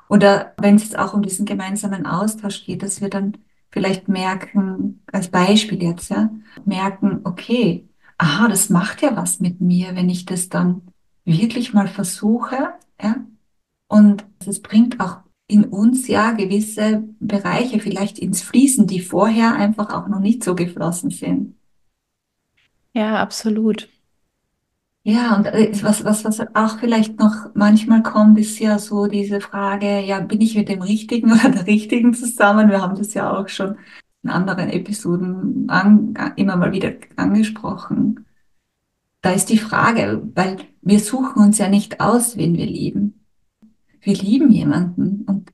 Oder 0.10 0.54
wenn 0.58 0.76
es 0.76 0.84
jetzt 0.86 1.00
auch 1.00 1.14
um 1.14 1.22
diesen 1.24 1.46
gemeinsamen 1.46 2.06
Austausch 2.08 2.66
geht, 2.66 2.84
dass 2.84 3.02
wir 3.02 3.10
dann 3.10 3.38
vielleicht 3.72 4.10
merken, 4.10 5.04
als 5.12 5.30
Beispiel 5.30 5.84
jetzt, 5.84 6.10
ja, 6.10 6.32
merken, 6.66 7.22
okay, 7.26 7.88
aha, 8.18 8.48
das 8.50 8.70
macht 8.70 9.02
ja 9.04 9.16
was 9.16 9.40
mit 9.40 9.62
mir, 9.62 9.96
wenn 9.96 10.10
ich 10.10 10.26
das 10.26 10.50
dann 10.50 10.82
wirklich 11.26 11.74
mal 11.74 11.88
versuche, 11.88 12.74
ja, 13.02 13.18
und 13.88 14.26
es 14.46 14.62
bringt 14.62 15.00
auch 15.00 15.20
in 15.48 15.66
uns 15.66 16.08
ja 16.08 16.32
gewisse 16.32 17.04
Bereiche 17.20 17.80
vielleicht 17.80 18.20
ins 18.20 18.42
Fließen, 18.44 18.88
die 18.88 19.02
vorher 19.02 19.56
einfach 19.56 19.92
auch 19.94 20.08
noch 20.08 20.20
nicht 20.20 20.44
so 20.44 20.56
geflossen 20.56 21.12
sind. 21.12 21.56
ja, 22.94 23.18
absolut. 23.22 23.90
Ja, 25.12 25.36
und 25.36 25.46
äh, 25.48 25.72
was, 25.84 26.04
was, 26.04 26.24
was 26.26 26.40
auch 26.54 26.80
vielleicht 26.80 27.20
noch 27.20 27.50
manchmal 27.56 28.04
kommt, 28.04 28.38
ist 28.38 28.60
ja 28.60 28.78
so 28.78 29.08
diese 29.08 29.42
Frage, 29.42 30.02
ja, 30.02 30.20
bin 30.20 30.42
ich 30.42 30.56
mit 30.56 30.70
dem 30.70 30.82
Richtigen 30.82 31.32
oder 31.34 31.50
der 31.50 31.68
Richtigen 31.68 32.14
zusammen? 32.14 32.70
Wir 32.70 32.82
haben 32.82 32.96
das 32.96 33.14
ja 33.14 33.32
auch 33.36 33.48
schon 33.50 33.78
in 34.24 34.30
anderen 34.30 34.70
Episoden 34.70 35.70
an, 35.70 36.14
immer 36.36 36.56
mal 36.58 36.72
wieder 36.74 36.94
angesprochen. 37.16 38.26
Da 39.22 39.32
ist 39.32 39.48
die 39.50 39.58
Frage, 39.58 40.22
weil 40.36 40.58
wir 40.82 41.00
suchen 41.00 41.44
uns 41.44 41.58
ja 41.58 41.70
nicht 41.70 42.02
aus, 42.02 42.38
wen 42.38 42.56
wir 42.56 42.66
lieben. 42.68 43.26
Wir 44.02 44.16
lieben 44.16 44.52
jemanden 44.52 45.24
und 45.28 45.52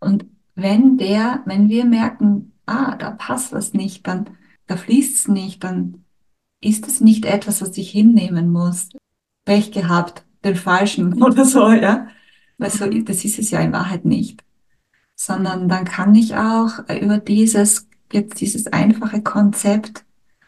Und 0.00 0.26
wenn 0.56 0.98
der, 0.98 1.42
wenn 1.46 1.68
wir 1.68 1.84
merken, 1.86 2.52
ah, 2.66 2.96
da 2.96 3.12
passt 3.12 3.52
was 3.52 3.74
nicht, 3.74 4.06
dann, 4.06 4.30
da 4.66 4.76
fließt 4.76 5.14
es 5.16 5.28
nicht, 5.28 5.64
dann 5.64 6.04
ist 6.60 6.86
es 6.86 7.00
nicht 7.00 7.24
etwas, 7.24 7.62
was 7.62 7.76
ich 7.76 7.90
hinnehmen 7.90 8.50
muss. 8.50 8.88
Pech 9.44 9.72
gehabt, 9.72 10.24
den 10.44 10.56
falschen 10.56 11.22
oder 11.22 11.44
so, 11.44 11.70
ja. 11.70 12.08
Weil 12.58 12.70
so, 12.70 12.86
das 12.88 13.24
ist 13.24 13.38
es 13.38 13.50
ja 13.50 13.60
in 13.60 13.72
Wahrheit 13.72 14.04
nicht. 14.04 14.44
Sondern 15.14 15.68
dann 15.68 15.84
kann 15.84 16.14
ich 16.14 16.36
auch 16.36 16.80
über 16.88 17.18
dieses, 17.18 17.88
jetzt 18.12 18.40
dieses 18.40 18.66
einfache 18.68 19.22
Konzept 19.22 20.04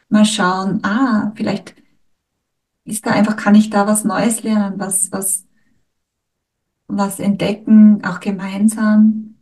mal 0.08 0.24
schauen, 0.24 0.80
ah, 0.82 1.32
vielleicht 1.36 1.74
ist 2.84 3.06
da 3.06 3.12
einfach, 3.12 3.36
kann 3.36 3.54
ich 3.54 3.70
da 3.70 3.86
was 3.86 4.04
Neues 4.04 4.42
lernen, 4.42 4.78
was, 4.78 5.12
was, 5.12 5.46
was 6.88 7.20
entdecken, 7.20 8.04
auch 8.04 8.20
gemeinsam, 8.20 9.36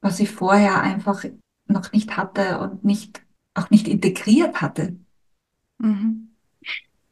was 0.00 0.18
ich 0.18 0.30
vorher 0.30 0.80
einfach 0.80 1.24
noch 1.66 1.92
nicht 1.92 2.16
hatte 2.16 2.58
und 2.58 2.84
nicht, 2.84 3.22
auch 3.54 3.70
nicht 3.70 3.86
integriert 3.86 4.60
hatte. 4.60 4.96
Mhm. 5.80 6.28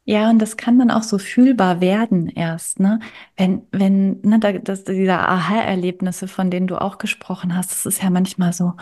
Ja, 0.04 0.31
und 0.31 0.38
das 0.40 0.57
kann 0.57 0.78
dann 0.78 0.90
auch 0.90 1.02
so 1.02 1.18
fühlbar 1.18 1.81
werden 1.81 2.28
erst, 2.28 2.81
ne? 2.81 3.00
Wenn, 3.37 3.62
wenn, 3.72 4.20
ne, 4.22 4.38
da, 4.40 4.52
das, 4.52 4.85
diese 4.85 5.18
Aha-Erlebnisse, 5.18 6.28
von 6.28 6.50
denen 6.50 6.66
du 6.66 6.81
auch 6.81 6.98
gesprochen 6.98 7.57
hast, 7.57 7.72
das 7.72 7.87
ist 7.87 8.02
ja 8.02 8.11
manchmal 8.11 8.52
so, 8.54 8.74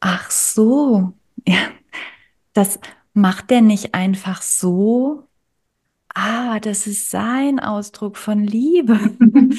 ach 0.00 0.30
so, 0.30 1.12
ja, 1.46 1.58
das 2.54 2.80
macht 3.14 3.50
der 3.50 3.62
nicht 3.62 3.94
einfach 3.94 4.42
so. 4.42 5.28
Ah, 6.14 6.60
das 6.60 6.86
ist 6.86 7.10
sein 7.10 7.60
Ausdruck 7.60 8.16
von 8.16 8.44
Liebe. 8.44 8.98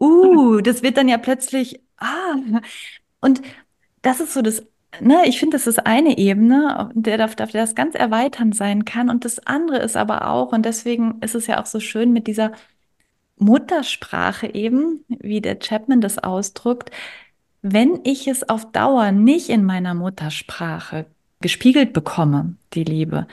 Uh, 0.00 0.60
das 0.60 0.82
wird 0.82 0.96
dann 0.98 1.08
ja 1.08 1.18
plötzlich, 1.18 1.80
ah, 1.98 2.34
und 3.20 3.42
das 4.02 4.20
ist 4.20 4.34
so 4.34 4.42
das, 4.42 4.62
ne, 5.00 5.22
ich 5.26 5.38
finde, 5.38 5.56
das 5.56 5.66
ist 5.66 5.86
eine 5.86 6.18
Ebene, 6.18 6.90
der 6.94 7.18
darf, 7.18 7.36
darf 7.36 7.52
das 7.52 7.74
ganz 7.74 7.94
erweiternd 7.94 8.54
sein 8.56 8.84
kann. 8.84 9.10
Und 9.10 9.24
das 9.24 9.46
andere 9.46 9.78
ist 9.78 9.96
aber 9.96 10.28
auch, 10.28 10.52
und 10.52 10.64
deswegen 10.64 11.20
ist 11.20 11.34
es 11.34 11.46
ja 11.46 11.60
auch 11.60 11.66
so 11.66 11.80
schön 11.80 12.12
mit 12.12 12.26
dieser 12.26 12.52
Muttersprache 13.38 14.54
eben, 14.54 15.04
wie 15.08 15.40
der 15.40 15.58
Chapman 15.58 16.00
das 16.00 16.18
ausdrückt, 16.18 16.90
wenn 17.62 18.00
ich 18.04 18.28
es 18.28 18.48
auf 18.48 18.70
Dauer 18.72 19.12
nicht 19.12 19.48
in 19.48 19.64
meiner 19.64 19.94
Muttersprache 19.94 21.06
gespiegelt 21.40 21.92
bekomme, 21.92 22.54
die 22.72 22.84
Liebe, 22.84 23.26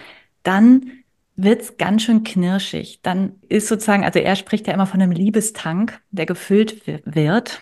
dann 0.44 0.92
wird's 1.36 1.78
ganz 1.78 2.04
schön 2.04 2.24
knirschig. 2.24 3.00
Dann 3.02 3.34
ist 3.48 3.68
sozusagen, 3.68 4.04
also 4.04 4.20
er 4.20 4.36
spricht 4.36 4.68
ja 4.68 4.74
immer 4.74 4.88
von 4.88 5.02
einem 5.02 5.12
Liebestank, 5.12 6.00
der 6.12 6.26
gefüllt 6.26 6.86
wi- 6.86 7.02
wird 7.06 7.62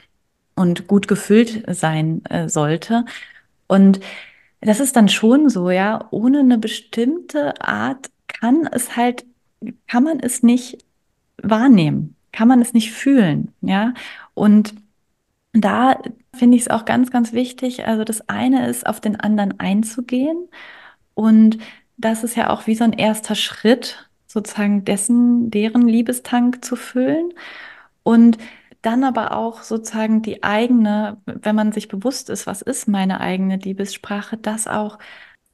und 0.55 0.87
gut 0.87 1.07
gefüllt 1.07 1.63
sein 1.67 2.25
äh, 2.25 2.49
sollte. 2.49 3.05
Und 3.71 4.01
das 4.59 4.81
ist 4.81 4.97
dann 4.97 5.07
schon 5.07 5.49
so, 5.49 5.69
ja, 5.69 6.05
ohne 6.11 6.39
eine 6.39 6.57
bestimmte 6.57 7.61
Art 7.61 8.11
kann 8.27 8.67
es 8.67 8.97
halt, 8.97 9.25
kann 9.87 10.03
man 10.03 10.19
es 10.19 10.43
nicht 10.43 10.83
wahrnehmen, 11.41 12.17
kann 12.33 12.49
man 12.49 12.61
es 12.61 12.73
nicht 12.73 12.91
fühlen, 12.91 13.53
ja. 13.61 13.93
Und 14.33 14.75
da 15.53 16.01
finde 16.35 16.57
ich 16.57 16.63
es 16.63 16.69
auch 16.69 16.83
ganz, 16.83 17.11
ganz 17.11 17.31
wichtig. 17.31 17.87
Also 17.87 18.03
das 18.03 18.27
eine 18.27 18.67
ist, 18.67 18.85
auf 18.85 18.99
den 18.99 19.17
anderen 19.17 19.57
einzugehen. 19.61 20.49
Und 21.13 21.57
das 21.95 22.25
ist 22.25 22.35
ja 22.35 22.49
auch 22.49 22.67
wie 22.67 22.75
so 22.75 22.83
ein 22.83 22.93
erster 22.93 23.35
Schritt, 23.35 24.09
sozusagen 24.27 24.83
dessen, 24.83 25.49
deren 25.49 25.87
Liebestank 25.87 26.65
zu 26.65 26.75
füllen. 26.75 27.33
Und 28.03 28.37
dann 28.81 29.03
aber 29.03 29.35
auch 29.37 29.63
sozusagen 29.63 30.21
die 30.21 30.43
eigene, 30.43 31.17
wenn 31.25 31.55
man 31.55 31.71
sich 31.71 31.87
bewusst 31.87 32.29
ist, 32.29 32.47
was 32.47 32.61
ist 32.61 32.87
meine 32.87 33.21
eigene 33.21 33.57
Liebessprache, 33.57 34.37
das 34.37 34.67
auch, 34.67 34.97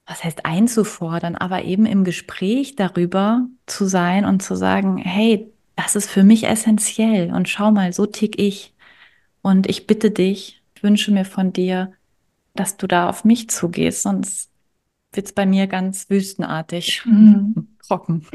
was 0.05 0.23
heißt 0.23 0.45
einzufordern, 0.45 1.35
aber 1.35 1.63
eben 1.63 1.85
im 1.85 2.03
Gespräch 2.03 2.75
darüber 2.75 3.47
zu 3.65 3.85
sein 3.85 4.25
und 4.25 4.41
zu 4.43 4.55
sagen, 4.55 4.97
hey, 4.97 5.51
das 5.75 5.95
ist 5.95 6.09
für 6.09 6.23
mich 6.23 6.45
essentiell 6.47 7.33
und 7.33 7.49
schau 7.49 7.71
mal, 7.71 7.93
so 7.93 8.05
tick 8.05 8.39
ich. 8.39 8.73
Und 9.41 9.67
ich 9.69 9.87
bitte 9.87 10.11
dich, 10.11 10.61
ich 10.75 10.83
wünsche 10.83 11.11
mir 11.11 11.25
von 11.25 11.53
dir, 11.53 11.93
dass 12.55 12.77
du 12.77 12.87
da 12.87 13.09
auf 13.09 13.25
mich 13.25 13.49
zugehst, 13.49 14.03
sonst 14.03 14.51
wird 15.13 15.27
es 15.27 15.33
bei 15.33 15.45
mir 15.45 15.67
ganz 15.67 16.09
wüstenartig, 16.09 17.03
Mhm. 17.05 17.77
trocken. 17.87 18.25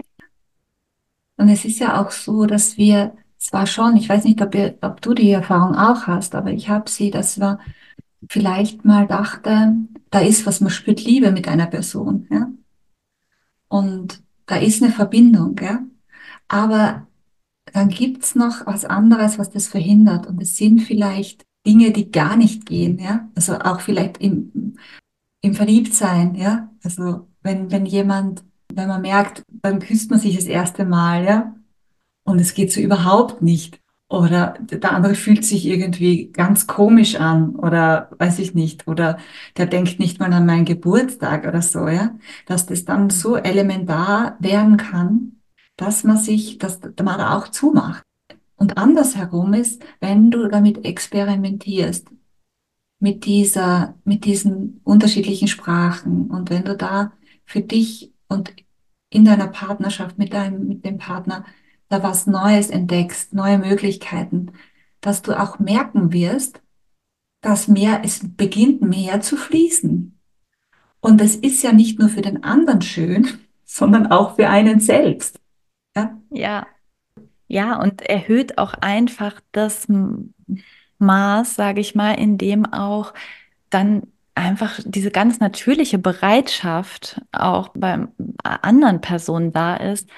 Und 1.37 1.49
es 1.49 1.65
ist 1.65 1.81
ja 1.81 2.01
auch 2.01 2.11
so, 2.11 2.47
dass 2.47 2.77
wir 2.77 3.15
zwar 3.43 3.67
schon, 3.67 3.97
ich 3.97 4.09
weiß 4.09 4.25
nicht, 4.25 4.41
ob 4.41 4.55
ihr, 4.55 4.79
ob 4.81 5.01
du 5.01 5.15
die 5.15 5.31
Erfahrung 5.31 5.75
auch 5.75 6.07
hast, 6.07 6.35
aber 6.35 6.53
ich 6.53 6.69
habe 6.69 6.89
sie, 6.89 7.11
dass 7.11 7.41
wir 7.41 7.59
vielleicht 8.29 8.85
mal 8.85 9.07
dachte, 9.07 9.75
da 10.11 10.21
ist 10.21 10.47
was, 10.47 10.61
man 10.61 10.71
spürt 10.71 11.03
Liebe 11.05 11.33
mit 11.33 11.49
einer 11.49 11.67
Person, 11.67 12.27
ja. 12.31 12.49
Und 13.69 14.23
da 14.47 14.57
ist 14.57 14.83
eine 14.83 14.93
Verbindung, 14.93 15.57
ja. 15.61 15.81
Aber 16.47 17.07
dann 17.73 17.89
gibt's 17.89 18.35
noch 18.35 18.67
was 18.67 18.85
anderes, 18.85 19.39
was 19.39 19.51
das 19.51 19.67
verhindert. 19.67 20.27
Und 20.27 20.41
es 20.43 20.57
sind 20.57 20.81
vielleicht 20.81 21.45
Dinge, 21.67 21.91
die 21.91 22.11
gar 22.11 22.37
nicht 22.37 22.67
gehen, 22.67 22.99
ja. 22.99 23.29
Also 23.35 23.59
auch 23.59 23.81
vielleicht 23.81 24.19
im, 24.19 24.77
im 25.41 25.55
Verliebtsein, 25.55 26.35
ja. 26.35 26.71
Also 26.85 27.29
wenn, 27.43 27.71
wenn 27.71 27.87
jemand, 27.87 28.45
wenn 28.73 28.89
man 28.89 29.03
merkt, 29.03 29.43
dann 29.49 29.81
küsst 29.81 30.11
man 30.11 30.21
sich 30.21 30.37
das 30.37 30.47
erste 30.47 30.85
Mal, 30.85 31.25
ja. 31.25 31.55
Und 32.25 32.41
es 32.41 32.55
geht 32.55 32.73
so 32.73 32.81
überhaupt 32.81 33.43
nicht. 33.43 33.81
Oder 34.09 34.59
der 34.61 34.93
andere 34.93 35.15
fühlt 35.15 35.45
sich 35.45 35.67
irgendwie 35.67 36.31
ganz 36.33 36.67
komisch 36.67 37.17
an 37.17 37.57
oder 37.57 38.11
weiß 38.19 38.41
ich 38.41 38.55
nicht. 38.55 38.87
Oder 38.87 39.19
der 39.57 39.67
denkt 39.67 39.99
nicht 39.99 40.21
mal 40.21 40.33
an 40.33 40.45
meinen 40.45 40.67
Geburtstag 40.67 41.47
oder 41.47 41.63
so, 41.63 41.89
ja. 41.89 42.15
Dass 42.47 42.67
das 42.67 42.85
dann 42.85 43.09
so 43.09 43.37
elementar 43.37 44.37
werden 44.39 44.77
kann, 44.77 45.41
dass 45.77 46.05
man 46.05 46.19
sich, 46.19 46.59
dass 46.59 46.81
man 46.83 47.19
da 47.19 47.37
auch 47.39 47.49
zumacht. 47.49 48.05
Und 48.57 48.77
andersherum 48.77 49.55
ist, 49.55 49.83
wenn 50.01 50.31
du 50.31 50.47
damit 50.49 50.85
experimentierst, 50.85 52.09
mit 53.03 53.25
dieser, 53.27 53.97
mit 54.05 54.25
diesen 54.25 54.81
unterschiedlichen 54.85 55.49
Sprachen 55.49 56.31
und 56.31 56.51
wenn 56.51 56.65
du 56.65 56.77
da 56.77 57.13
für 57.45 57.61
dich 57.61 58.13
und 58.29 58.55
in 59.11 59.25
deiner 59.25 59.49
Partnerschaft 59.49 60.19
mit 60.19 60.33
deinem, 60.33 60.69
mit 60.69 60.85
dem 60.85 60.99
Partner 60.99 61.45
da 61.93 62.03
was 62.03 62.27
Neues 62.27 62.71
entdeckst, 62.71 63.35
neue 63.35 63.59
Möglichkeiten, 63.59 64.53
dass 65.01 65.23
du 65.23 65.39
auch 65.39 65.59
merken 65.59 66.13
wirst, 66.13 66.63
dass 67.43 67.69
mehr, 67.69 68.03
es 68.05 68.21
beginnt 68.37 68.83
mehr 68.83 69.21
zu 69.21 69.37
fließen. 69.37 70.19
Und 71.01 71.21
es 71.21 71.37
ist 71.37 71.63
ja 71.63 71.73
nicht 71.73 71.99
nur 71.99 72.09
für 72.09 72.23
den 72.23 72.45
anderen 72.45 72.83
schön, 72.83 73.29
sondern 73.65 74.07
auch 74.09 74.37
für 74.37 74.49
einen 74.49 74.81
selbst. 74.81 75.41
Ja? 75.97 76.19
Ja, 76.31 76.67
ja, 77.49 77.79
und 77.79 78.01
erhöht 78.01 78.57
auch 78.57 78.73
einfach 78.81 79.41
das 79.53 79.87
Maß, 80.99 81.55
sage 81.55 81.83
ich 81.83 81.95
mal, 81.95 82.15
in 82.15 82.39
dem 82.39 82.65
auch 82.73 83.13
dann 83.69 84.05
einfach 84.35 84.81
diese 84.85 85.11
ganz 85.11 85.41
natürliche 85.41 85.99
Bereitschaft 85.99 87.21
auch 87.33 87.69
beim 87.75 88.13
anderen 88.43 89.03
Person 89.03 89.53
da 89.53 89.77
ist, 89.77 90.09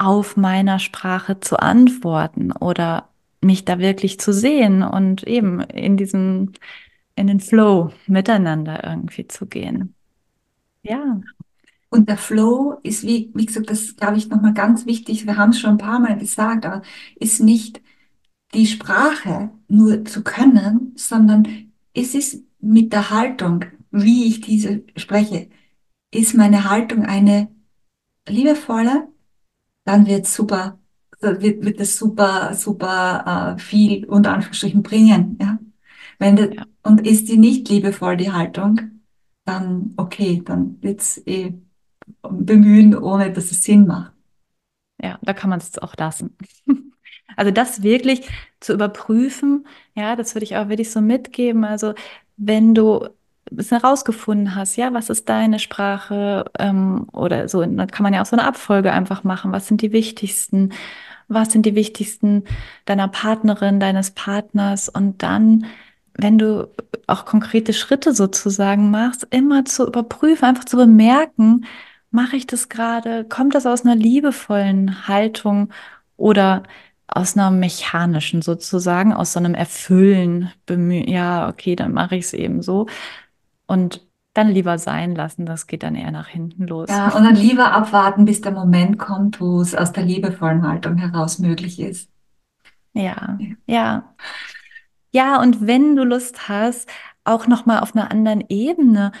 auf 0.00 0.36
meiner 0.36 0.78
Sprache 0.80 1.40
zu 1.40 1.58
antworten 1.60 2.52
oder 2.52 3.10
mich 3.42 3.64
da 3.66 3.78
wirklich 3.78 4.20
zu 4.20 4.32
sehen 4.32 4.82
und 4.82 5.24
eben 5.26 5.60
in 5.62 5.96
diesem, 5.98 6.52
in 7.16 7.28
den 7.28 7.40
Flow 7.40 7.92
miteinander 8.06 8.84
irgendwie 8.84 9.28
zu 9.28 9.46
gehen. 9.46 9.94
Ja, 10.82 11.20
Und 11.90 12.08
der 12.08 12.18
Flow 12.18 12.78
ist, 12.82 13.04
wie, 13.04 13.30
wie 13.34 13.46
gesagt, 13.46 13.70
das 13.70 13.96
glaube 13.96 14.16
ich 14.18 14.28
nochmal 14.28 14.54
ganz 14.54 14.86
wichtig. 14.86 15.26
Wir 15.26 15.36
haben 15.36 15.50
es 15.50 15.58
schon 15.60 15.70
ein 15.72 15.78
paar 15.78 15.98
Mal 15.98 16.18
gesagt, 16.18 16.64
aber 16.66 16.82
ist 17.16 17.40
nicht 17.40 17.80
die 18.54 18.66
Sprache 18.66 19.50
nur 19.68 20.04
zu 20.04 20.22
können, 20.24 20.92
sondern 20.96 21.72
es 21.94 22.14
ist 22.14 22.44
mit 22.60 22.92
der 22.92 23.10
Haltung, 23.10 23.64
wie 23.92 24.26
ich 24.26 24.40
diese 24.40 24.84
spreche. 24.96 25.50
Ist 26.12 26.34
meine 26.36 26.70
Haltung 26.70 27.04
eine 27.06 27.48
liebevolle, 28.28 29.08
dann 29.84 30.06
wird 30.06 30.26
super, 30.26 30.78
wird, 31.20 31.64
wird 31.64 31.80
es 31.80 31.96
super, 31.98 32.54
super 32.54 33.54
äh, 33.56 33.60
viel 33.60 34.06
unter 34.06 34.32
Anführungsstrichen 34.34 34.82
bringen. 34.82 35.38
Ja? 35.40 35.58
Wenn 36.18 36.36
das, 36.36 36.50
ja, 36.52 36.64
und 36.82 37.06
ist 37.06 37.28
die 37.28 37.38
nicht 37.38 37.68
liebevoll, 37.68 38.16
die 38.16 38.32
Haltung, 38.32 38.80
dann 39.44 39.94
okay, 39.96 40.42
dann 40.44 40.82
wird's 40.82 41.18
eh 41.26 41.54
bemühen, 42.22 42.96
ohne 42.96 43.32
dass 43.32 43.50
es 43.52 43.62
Sinn 43.64 43.86
macht. 43.86 44.12
ja, 45.02 45.18
da 45.22 45.32
kann 45.32 45.50
man 45.50 45.60
es 45.60 45.78
auch 45.78 45.94
lassen. 45.96 46.36
Also 47.36 47.52
das 47.52 47.82
wirklich 47.84 48.28
zu 48.58 48.74
überprüfen, 48.74 49.64
ja, 49.94 50.16
das 50.16 50.34
würde 50.34 50.44
ich 50.44 50.56
auch 50.56 50.68
wirklich 50.68 50.90
so 50.90 51.00
mitgeben. 51.00 51.64
Also 51.64 51.94
wenn 52.36 52.74
du 52.74 53.08
es 53.56 53.70
herausgefunden 53.70 54.54
hast, 54.54 54.76
ja, 54.76 54.92
was 54.94 55.10
ist 55.10 55.28
deine 55.28 55.58
Sprache 55.58 56.44
ähm, 56.58 57.06
oder 57.12 57.48
so, 57.48 57.60
dann 57.62 57.90
kann 57.90 58.04
man 58.04 58.14
ja 58.14 58.22
auch 58.22 58.26
so 58.26 58.36
eine 58.36 58.46
Abfolge 58.46 58.92
einfach 58.92 59.24
machen. 59.24 59.52
Was 59.52 59.68
sind 59.68 59.82
die 59.82 59.92
wichtigsten? 59.92 60.72
Was 61.28 61.52
sind 61.52 61.66
die 61.66 61.74
wichtigsten 61.74 62.44
deiner 62.86 63.08
Partnerin, 63.08 63.80
deines 63.80 64.12
Partners? 64.12 64.88
Und 64.88 65.22
dann 65.22 65.66
wenn 66.14 66.38
du 66.38 66.68
auch 67.06 67.24
konkrete 67.24 67.72
Schritte 67.72 68.14
sozusagen 68.14 68.90
machst, 68.90 69.26
immer 69.30 69.64
zu 69.64 69.86
überprüfen, 69.86 70.44
einfach 70.44 70.64
zu 70.64 70.76
bemerken, 70.76 71.64
mache 72.10 72.36
ich 72.36 72.46
das 72.46 72.68
gerade, 72.68 73.24
kommt 73.24 73.54
das 73.54 73.66
aus 73.66 73.84
einer 73.84 73.94
liebevollen 73.96 75.08
Haltung 75.08 75.70
oder 76.16 76.64
aus 77.08 77.36
einer 77.36 77.50
mechanischen 77.50 78.42
sozusagen, 78.42 79.12
aus 79.12 79.32
so 79.32 79.40
einem 79.40 79.54
Erfüllen, 79.54 80.52
bemühen, 80.66 81.08
ja, 81.08 81.48
okay, 81.48 81.76
dann 81.76 81.92
mache 81.92 82.16
ich 82.16 82.26
es 82.26 82.32
eben 82.34 82.62
so. 82.62 82.86
Und 83.70 84.04
dann 84.34 84.48
lieber 84.48 84.78
sein 84.78 85.14
lassen, 85.14 85.46
das 85.46 85.68
geht 85.68 85.84
dann 85.84 85.94
eher 85.94 86.10
nach 86.10 86.26
hinten 86.26 86.66
los. 86.66 86.88
Ja, 86.88 87.08
und 87.10 87.22
dann 87.22 87.36
lieber 87.36 87.72
abwarten, 87.72 88.24
bis 88.24 88.40
der 88.40 88.52
Moment 88.52 88.98
kommt, 88.98 89.40
wo 89.40 89.60
es 89.60 89.74
aus 89.74 89.92
der 89.92 90.04
liebevollen 90.04 90.66
Haltung 90.66 90.96
heraus 90.96 91.38
möglich 91.38 91.78
ist. 91.78 92.10
Ja, 92.92 93.38
ja. 93.66 94.14
Ja, 95.12 95.40
und 95.40 95.66
wenn 95.66 95.94
du 95.94 96.04
Lust 96.04 96.48
hast, 96.48 96.88
auch 97.24 97.46
nochmal 97.46 97.80
auf 97.80 97.94
einer 97.94 98.10
anderen 98.10 98.44
Ebene 98.48 99.12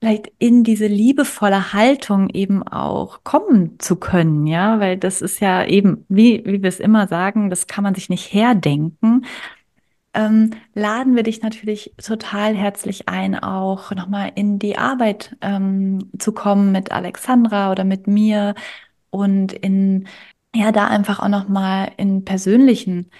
vielleicht 0.00 0.30
in 0.38 0.64
diese 0.64 0.86
liebevolle 0.86 1.72
Haltung 1.72 2.30
eben 2.30 2.62
auch 2.62 3.24
kommen 3.24 3.78
zu 3.78 3.96
können, 3.96 4.46
ja, 4.46 4.80
weil 4.80 4.96
das 4.96 5.20
ist 5.20 5.40
ja 5.40 5.64
eben, 5.64 6.06
wie, 6.08 6.42
wie 6.46 6.62
wir 6.62 6.68
es 6.68 6.80
immer 6.80 7.08
sagen, 7.08 7.50
das 7.50 7.66
kann 7.66 7.84
man 7.84 7.94
sich 7.94 8.08
nicht 8.08 8.32
herdenken. 8.32 9.26
Ähm, 10.14 10.50
laden 10.74 11.16
wir 11.16 11.22
dich 11.22 11.42
natürlich 11.42 11.94
total 12.02 12.54
herzlich 12.54 13.08
ein, 13.08 13.38
auch 13.38 13.92
nochmal 13.92 14.32
in 14.34 14.58
die 14.58 14.78
Arbeit 14.78 15.36
ähm, 15.40 16.10
zu 16.18 16.32
kommen 16.32 16.72
mit 16.72 16.92
Alexandra 16.92 17.70
oder 17.70 17.84
mit 17.84 18.06
mir 18.06 18.54
und 19.10 19.52
in, 19.52 20.08
ja, 20.54 20.72
da 20.72 20.88
einfach 20.88 21.20
auch 21.20 21.28
nochmal 21.28 21.92
in 21.96 22.24
persönlichen 22.24 23.10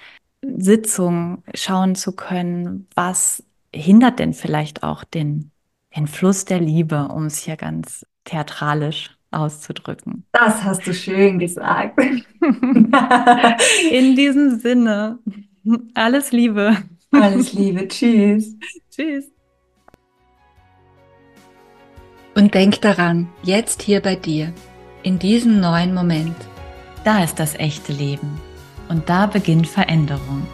Sitzungen 0.42 1.42
schauen 1.54 1.94
zu 1.94 2.12
können, 2.12 2.88
was 2.94 3.44
hindert 3.74 4.18
denn 4.18 4.32
vielleicht 4.34 4.82
auch 4.82 5.04
den 5.04 5.50
den 5.96 6.06
Fluss 6.06 6.44
der 6.44 6.60
Liebe, 6.60 7.08
um 7.08 7.24
es 7.26 7.38
hier 7.38 7.56
ganz 7.56 8.06
theatralisch 8.24 9.16
auszudrücken. 9.30 10.24
Das 10.32 10.62
hast 10.62 10.86
du 10.86 10.94
schön 10.94 11.38
gesagt. 11.38 11.98
In 13.90 14.16
diesem 14.16 14.58
Sinne, 14.58 15.18
alles 15.94 16.32
Liebe. 16.32 16.76
Alles 17.10 17.52
Liebe. 17.52 17.88
Tschüss. 17.88 18.56
Tschüss. 18.90 19.30
Und 22.34 22.54
denk 22.54 22.80
daran, 22.82 23.28
jetzt 23.42 23.82
hier 23.82 24.00
bei 24.00 24.14
dir, 24.14 24.52
in 25.02 25.18
diesem 25.18 25.60
neuen 25.60 25.92
Moment. 25.92 26.36
Da 27.04 27.24
ist 27.24 27.40
das 27.40 27.54
echte 27.54 27.92
Leben. 27.92 28.40
Und 28.88 29.08
da 29.08 29.26
beginnt 29.26 29.66
Veränderung. 29.66 30.46